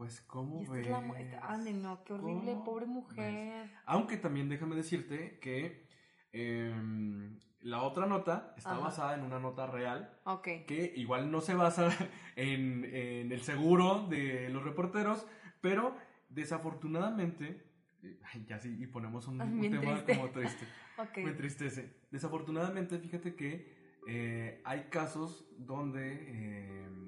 Pues, 0.00 0.22
¿cómo 0.22 0.64
ves? 0.64 0.86
es 0.86 1.30
la 1.30 1.40
Ande, 1.46 1.74
no, 1.74 2.02
qué 2.04 2.14
horrible, 2.14 2.52
¿Cómo 2.52 2.64
pobre 2.64 2.86
ves? 2.86 2.94
mujer. 2.94 3.70
Aunque 3.84 4.16
también 4.16 4.48
déjame 4.48 4.74
decirte 4.74 5.38
que 5.40 5.86
em, 6.32 7.38
la 7.60 7.82
otra 7.82 8.06
nota 8.06 8.54
está 8.56 8.70
Ajá. 8.72 8.80
basada 8.80 9.14
en 9.14 9.24
una 9.24 9.38
nota 9.38 9.66
real 9.66 10.18
Ok. 10.24 10.48
que 10.66 10.90
igual 10.96 11.30
no 11.30 11.42
se 11.42 11.52
basa 11.52 11.90
en, 12.36 12.86
en 12.86 13.30
el 13.30 13.42
seguro 13.42 14.06
de 14.08 14.48
los 14.48 14.64
reporteros, 14.64 15.26
pero 15.60 15.94
desafortunadamente, 16.30 17.62
eh, 18.02 18.18
ya 18.46 18.58
sí, 18.58 18.74
y 18.80 18.86
ponemos 18.86 19.28
un, 19.28 19.36
tema 19.70 19.96
triste. 19.96 20.16
como 20.16 20.30
triste, 20.30 20.64
Ok. 20.98 21.18
me 21.18 21.30
entristece. 21.32 21.94
Desafortunadamente, 22.10 22.98
fíjate 22.98 23.34
que 23.34 24.00
eh, 24.08 24.62
hay 24.64 24.84
casos 24.84 25.44
donde 25.58 26.84
em, 26.86 26.99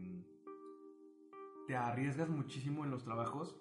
te 1.67 1.77
arriesgas 1.77 2.29
muchísimo 2.29 2.85
en 2.85 2.91
los 2.91 3.05
trabajos 3.05 3.57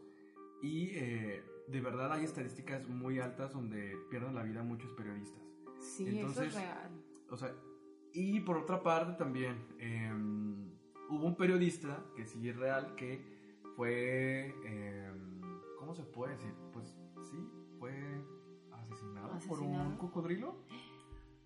y 0.61 0.89
eh, 0.91 1.43
de 1.67 1.81
verdad 1.81 2.11
hay 2.13 2.25
estadísticas 2.25 2.87
muy 2.87 3.19
altas 3.19 3.53
donde 3.53 3.97
pierden 4.09 4.35
la 4.35 4.43
vida 4.43 4.63
muchos 4.63 4.91
periodistas. 4.91 5.41
Sí, 5.79 6.19
eso 6.19 6.43
es 6.43 6.53
real. 6.53 6.91
O 7.29 7.37
sea, 7.37 7.53
y 8.13 8.39
por 8.41 8.57
otra 8.57 8.83
parte 8.83 9.13
también 9.13 9.67
em, 9.79 10.69
hubo 11.09 11.25
un 11.25 11.35
periodista 11.35 12.03
que 12.15 12.25
sí 12.25 12.47
es 12.49 12.57
real 12.57 12.95
que 12.95 13.23
fue, 13.75 14.53
em, 14.65 15.41
¿cómo 15.79 15.95
se 15.95 16.03
puede 16.03 16.33
decir? 16.33 16.53
Pues 16.73 16.95
sí, 17.23 17.37
fue 17.79 17.93
asesinado, 18.71 19.39
por 19.47 19.61
un 19.61 19.97
cocodrilo. 19.97 20.55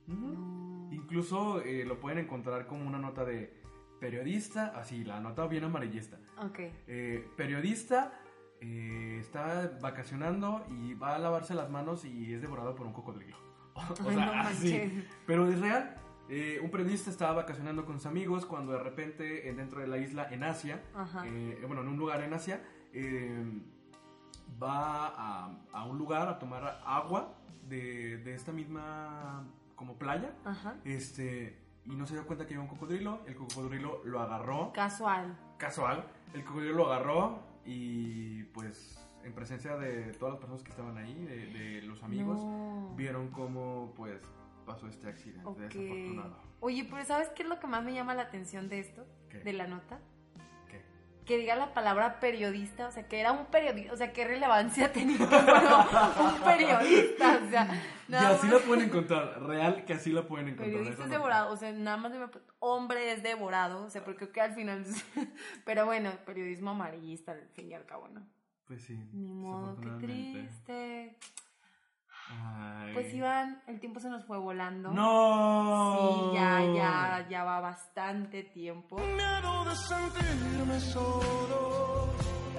Incluso 0.91 1.61
eh, 1.61 1.85
lo 1.85 1.99
pueden 1.99 2.19
encontrar 2.19 2.67
como 2.67 2.87
una 2.87 2.99
nota 2.99 3.25
de 3.25 3.64
periodista, 4.05 4.67
así, 4.75 5.03
la 5.03 5.19
nota 5.19 5.47
bien 5.47 5.63
amarillista. 5.63 6.17
Ok. 6.37 6.59
Eh, 6.87 7.27
periodista 7.35 8.13
eh, 8.61 9.17
está 9.19 9.79
vacacionando 9.81 10.63
y 10.69 10.93
va 10.93 11.15
a 11.15 11.19
lavarse 11.19 11.55
las 11.55 11.71
manos 11.71 12.05
y 12.05 12.31
es 12.31 12.39
devorado 12.39 12.75
por 12.75 12.85
un 12.85 12.93
cocodrilo. 12.93 13.35
o 13.73 13.81
Ay, 14.07 14.15
sea, 14.15 14.25
no 14.27 14.41
así. 14.43 15.07
Pero 15.25 15.49
es 15.49 15.59
real. 15.59 15.95
Eh, 16.29 16.59
un 16.61 16.69
periodista 16.69 17.09
estaba 17.09 17.33
vacacionando 17.33 17.83
con 17.83 17.95
sus 17.95 18.05
amigos 18.05 18.45
cuando 18.45 18.73
de 18.73 18.79
repente 18.79 19.51
dentro 19.53 19.81
de 19.81 19.87
la 19.87 19.97
isla 19.97 20.27
en 20.29 20.43
Asia, 20.43 20.81
bueno, 21.65 21.81
en 21.81 21.87
un 21.87 21.97
lugar 21.97 22.21
en 22.21 22.33
Asia, 22.33 22.61
eh, 22.93 23.43
va 24.61 25.07
a, 25.07 25.57
a 25.71 25.85
un 25.85 25.97
lugar 25.97 26.27
a 26.27 26.37
tomar 26.37 26.79
agua 26.85 27.33
de, 27.67 28.17
de 28.17 28.35
esta 28.35 28.51
misma 28.51 29.45
como 29.75 29.97
playa. 29.97 30.31
Ajá. 30.45 30.75
Este, 30.83 31.64
y 31.85 31.95
no 31.95 32.05
se 32.05 32.13
dio 32.13 32.25
cuenta 32.25 32.45
que 32.45 32.53
había 32.55 32.61
un 32.63 32.67
cocodrilo. 32.69 33.21
El 33.27 33.35
cocodrilo 33.35 34.01
lo 34.05 34.19
agarró. 34.19 34.71
Casual. 34.73 35.37
Casual. 35.57 36.05
El 36.33 36.43
cocodrilo 36.43 36.73
lo 36.75 36.85
agarró 36.91 37.39
y 37.65 38.43
pues 38.45 38.99
en 39.23 39.33
presencia 39.33 39.75
de 39.77 40.11
todas 40.13 40.33
las 40.33 40.39
personas 40.39 40.63
que 40.63 40.69
estaban 40.71 40.97
ahí, 40.97 41.13
de, 41.25 41.47
de 41.47 41.81
los 41.83 42.01
amigos, 42.03 42.37
No. 42.43 42.93
vieron 42.95 43.29
cómo 43.29 43.93
pues 43.95 44.21
pasó 44.65 44.87
este 44.87 45.07
accidente 45.09 45.61
desafortunado. 45.61 46.37
Oye, 46.59 46.87
pero 46.89 47.03
¿sabes 47.05 47.29
qué 47.29 47.43
es 47.43 47.49
lo 47.49 47.59
que 47.59 47.67
más 47.67 47.83
me 47.83 47.93
llama 47.93 48.13
la 48.15 48.23
atención 48.23 48.69
de 48.69 48.79
esto? 48.79 49.05
¿Qué? 49.29 49.39
De 49.39 49.53
la 49.53 49.67
nota. 49.67 49.99
Que 51.25 51.37
diga 51.37 51.55
la 51.55 51.73
palabra 51.73 52.19
periodista, 52.19 52.87
o 52.87 52.91
sea, 52.91 53.07
que 53.07 53.19
era 53.19 53.31
un 53.31 53.47
periodista, 53.47 53.93
o 53.93 53.97
sea, 53.97 54.13
qué 54.13 54.25
relevancia 54.25 54.91
tenía 54.93 55.17
un 55.17 56.41
periodista, 56.43 57.41
o 57.43 57.49
sea, 57.49 57.83
Y 58.07 58.13
así 58.13 58.47
más. 58.47 58.53
la 58.53 58.59
pueden 58.59 58.85
encontrar, 58.85 59.41
real 59.41 59.85
que 59.85 59.93
así 59.93 60.11
la 60.11 60.27
pueden 60.27 60.49
encontrar. 60.49 60.67
Periodista 60.69 60.93
esa 60.93 61.03
es 61.03 61.09
nota. 61.09 61.17
devorado, 61.17 61.51
o 61.53 61.57
sea, 61.57 61.71
nada 61.71 61.97
más 61.97 62.11
me 62.11 62.27
hombre 62.59 63.11
es 63.13 63.23
devorado, 63.23 63.83
o 63.83 63.89
sea, 63.89 64.03
porque 64.03 64.19
creo 64.19 64.31
que 64.31 64.41
al 64.41 64.53
final, 64.53 64.85
pero 65.65 65.85
bueno, 65.85 66.11
periodismo 66.25 66.71
amarillista 66.71 67.31
al 67.31 67.47
fin 67.53 67.71
y 67.71 67.73
al 67.73 67.85
cabo, 67.85 68.07
¿no? 68.09 68.21
Pues 68.67 68.83
sí. 68.83 68.99
Ni 69.13 69.27
modo, 69.33 69.79
qué 69.81 69.89
triste. 70.05 71.17
Ay. 72.29 72.93
Pues 72.93 73.13
Iván, 73.13 73.61
el 73.67 73.79
tiempo 73.79 73.99
se 73.99 74.09
nos 74.09 74.25
fue 74.25 74.37
volando. 74.37 74.91
No. 74.91 76.31
Sí, 76.31 76.35
ya, 76.35 76.61
ya, 76.73 77.27
ya 77.29 77.43
va 77.43 77.59
bastante 77.59 78.43
tiempo. 78.43 78.97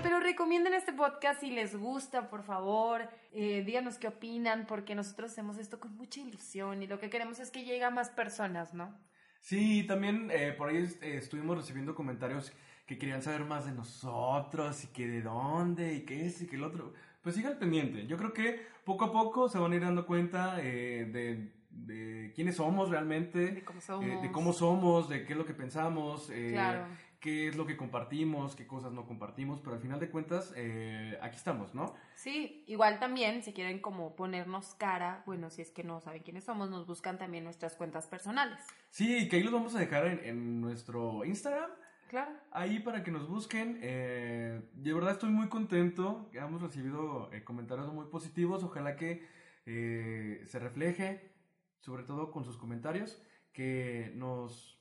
Pero 0.03 0.21
recomienden 0.21 0.75
este 0.75 0.93
podcast 0.93 1.41
si 1.41 1.51
les 1.51 1.77
gusta, 1.77 2.29
por 2.29 2.43
favor. 2.43 3.09
Eh, 3.33 3.65
díganos 3.65 3.99
qué 3.99 4.09
opinan, 4.09 4.67
porque 4.67 4.95
nosotros 4.95 5.33
hacemos 5.33 5.59
esto 5.59 5.81
con 5.81 5.97
mucha 5.97 6.21
ilusión 6.21 6.83
y 6.83 6.87
lo 6.87 6.99
que 6.99 7.11
queremos 7.11 7.41
es 7.41 7.51
que 7.51 7.65
llegue 7.65 7.85
a 7.85 7.91
más 7.91 8.11
personas, 8.11 8.73
¿no? 8.73 8.95
Sí, 9.41 9.85
también 9.85 10.31
eh, 10.33 10.53
por 10.53 10.69
ahí 10.69 10.77
eh, 10.77 11.17
estuvimos 11.17 11.57
recibiendo 11.57 11.95
comentarios 11.95 12.53
que 12.87 12.99
querían 12.99 13.23
saber 13.23 13.45
más 13.45 13.65
de 13.67 13.73
nosotros 13.73 14.85
y 14.85 14.87
que 14.89 15.09
de 15.09 15.23
dónde 15.23 15.95
y 15.95 16.05
que 16.05 16.27
es 16.27 16.41
y 16.43 16.47
que 16.47 16.57
el 16.57 16.65
otro. 16.65 16.95
Pues 17.27 17.35
sigan 17.35 17.59
pendiente. 17.59 18.07
Yo 18.07 18.17
creo 18.17 18.33
que 18.33 18.65
poco 18.85 19.07
a 19.07 19.11
poco 19.13 19.49
se 19.49 19.59
van 19.59 19.73
a 19.73 19.75
ir 19.75 19.83
dando 19.83 20.07
cuenta 20.07 20.59
eh, 20.63 21.07
de, 21.13 21.53
de 21.71 22.33
quiénes 22.37 22.55
somos 22.55 22.89
realmente, 22.89 23.49
De 23.51 23.65
cómo 23.65 23.81
somos. 23.81 24.05
eh, 24.07 24.19
de 24.23 24.31
cómo 24.31 24.53
somos, 24.53 25.09
de 25.09 25.25
qué 25.27 25.33
es 25.33 25.37
lo 25.37 25.45
que 25.45 25.53
pensamos, 25.53 26.31
eh, 26.31 26.51
Claro. 26.53 26.87
qué 27.19 27.49
es 27.49 27.57
lo 27.57 27.67
que 27.67 27.77
compartimos, 27.77 28.55
qué 28.55 28.65
cosas 28.69 28.93
no 28.93 29.07
compartimos, 29.07 29.61
pero 29.61 29.75
al 29.75 29.83
final 29.83 29.99
de 29.99 30.09
cuentas 30.09 30.53
eh, 30.55 31.19
aquí 31.21 31.35
estamos, 31.35 31.75
¿no? 31.75 31.95
Sí, 32.15 32.63
igual 32.69 33.01
también, 33.01 33.43
si 33.43 33.53
quieren 33.53 33.81
como 33.81 34.15
ponernos 34.15 34.75
cara, 34.77 35.25
bueno, 35.27 35.51
si 35.51 35.63
es 35.63 35.73
que 35.73 35.83
no 35.83 36.01
saben 36.01 36.23
quiénes 36.23 36.45
somos, 36.45 36.71
nos 36.71 36.87
buscan 36.87 37.19
también 37.19 37.43
nuestras 37.43 37.75
cuentas 37.75 38.07
personales. 38.07 38.61
Sí, 38.91 39.29
que 39.29 39.35
ahí 39.35 39.43
los 39.43 39.53
vamos 39.53 39.75
a 39.75 39.81
dejar 39.81 40.07
en, 40.07 40.21
en 40.25 40.61
nuestro 40.61 41.25
Instagram. 41.25 41.71
Claro. 42.09 42.33
Ahí 42.53 42.81
para 42.81 43.03
que 43.03 43.11
nos 43.11 43.29
busquen. 43.29 43.79
eh, 43.83 44.63
de 44.75 44.95
verdad 44.95 45.13
estoy 45.13 45.31
muy 45.31 45.49
contento. 45.49 46.31
Hemos 46.33 46.63
recibido 46.63 47.31
eh, 47.33 47.43
comentarios 47.45 47.93
muy 47.93 48.07
positivos. 48.07 48.63
Ojalá 48.63 48.97
que 48.97 49.27
eh, 49.67 50.45
se 50.47 50.59
refleje, 50.59 51.33
sobre 51.81 52.05
todo 52.05 52.31
con 52.31 52.45
sus 52.45 52.57
comentarios, 52.57 53.21
que 53.53 54.13
nos, 54.15 54.81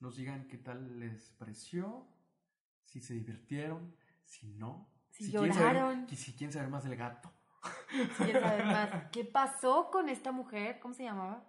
nos 0.00 0.16
digan 0.16 0.48
qué 0.48 0.56
tal 0.58 0.98
les 1.00 1.30
pareció, 1.32 2.06
si 2.84 3.00
se 3.00 3.14
divirtieron, 3.14 3.94
si 4.24 4.48
no. 4.54 4.88
Si 5.10 5.30
quieren 5.30 5.52
lloraron. 5.52 5.92
saber- 5.94 6.06
que 6.06 6.16
si 6.16 6.32
quieren 6.32 6.52
saber 6.52 6.68
más 6.70 6.84
del 6.84 6.96
gato. 6.96 7.30
Si 7.90 8.24
quieren 8.24 8.42
saber 8.42 8.64
más, 8.66 9.10
¿qué 9.10 9.24
pasó 9.24 9.90
con 9.90 10.08
esta 10.08 10.30
mujer? 10.32 10.78
¿Cómo 10.80 10.94
se 10.94 11.02
llamaba? 11.04 11.44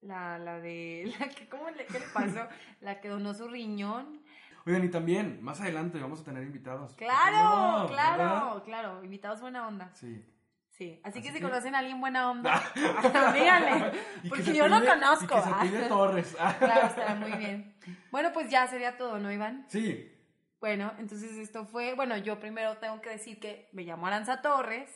La, 0.00 0.38
la 0.38 0.60
de, 0.60 1.12
la 1.18 1.28
que, 1.30 1.48
¿cómo 1.48 1.70
le, 1.70 1.86
qué 1.86 1.98
le 2.00 2.06
pasó? 2.12 2.46
La 2.80 3.00
que 3.00 3.08
donó 3.08 3.34
su 3.34 3.48
riñón. 3.48 4.22
Oigan, 4.68 4.84
y 4.84 4.88
también, 4.90 5.42
más 5.42 5.60
adelante 5.62 5.98
vamos 5.98 6.20
a 6.20 6.24
tener 6.24 6.42
invitados. 6.42 6.90
¿Por 6.92 6.98
qué 6.98 7.04
Claro, 7.06 7.78
no? 7.80 7.86
claro, 7.88 8.18
¿Verdad? 8.18 8.62
claro. 8.64 9.02
Invitados 9.04 9.40
buena 9.40 9.66
onda. 9.66 9.90
Sí. 9.94 10.22
Sí, 10.70 11.00
así, 11.02 11.22
que 11.22 11.32
si 11.32 11.40
conocen 11.40 11.74
a 11.74 11.78
alguien 11.78 12.00
buena 12.00 12.30
onda, 12.30 12.62
díganle. 13.34 13.92
Porque 14.28 14.54
yo 14.54 14.66
apellide- 14.66 14.86
conozco. 14.88 15.24
Y 15.24 15.26
que 15.26 15.42
se 15.42 15.54
pide 15.76 15.88
Torres. 15.88 16.36
Claro, 16.58 16.86
estará 16.86 17.14
muy 17.16 17.32
bien. 17.32 17.76
Bueno, 18.12 18.30
pues 18.32 18.48
ya 18.50 18.66
sería 18.68 18.96
todo, 18.96 19.18
¿no, 19.18 19.32
Iván? 19.32 19.64
Sí, 19.68 20.08
Bueno, 20.60 20.92
entonces 20.98 21.32
esto 21.36 21.64
fue, 21.64 21.94
bueno, 21.94 22.16
yo 22.18 22.38
primero 22.38 22.76
tengo 22.76 23.00
que 23.00 23.10
decir 23.10 23.40
que 23.40 23.68
me 23.72 23.82
llamo 23.84 24.06
Aranza 24.06 24.40
Torres 24.42 24.88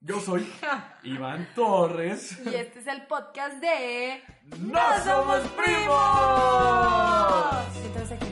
yo 0.00 0.20
soy 0.20 0.48
Iván 1.02 1.48
Torres. 1.56 2.38
y 2.46 2.54
este 2.54 2.78
es 2.78 2.86
el 2.86 3.06
podcast 3.08 3.56
de 3.56 4.22
¡No 4.60 4.78
somos 5.04 5.40
primos! 5.48 5.96
Entonces 7.84 8.12
aquí 8.12 8.26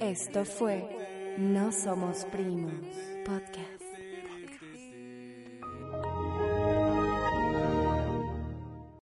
Esto 0.00 0.46
fue 0.46 0.82
No 1.36 1.70
Somos 1.72 2.24
Primos 2.32 2.72
Podcast. 3.26 3.69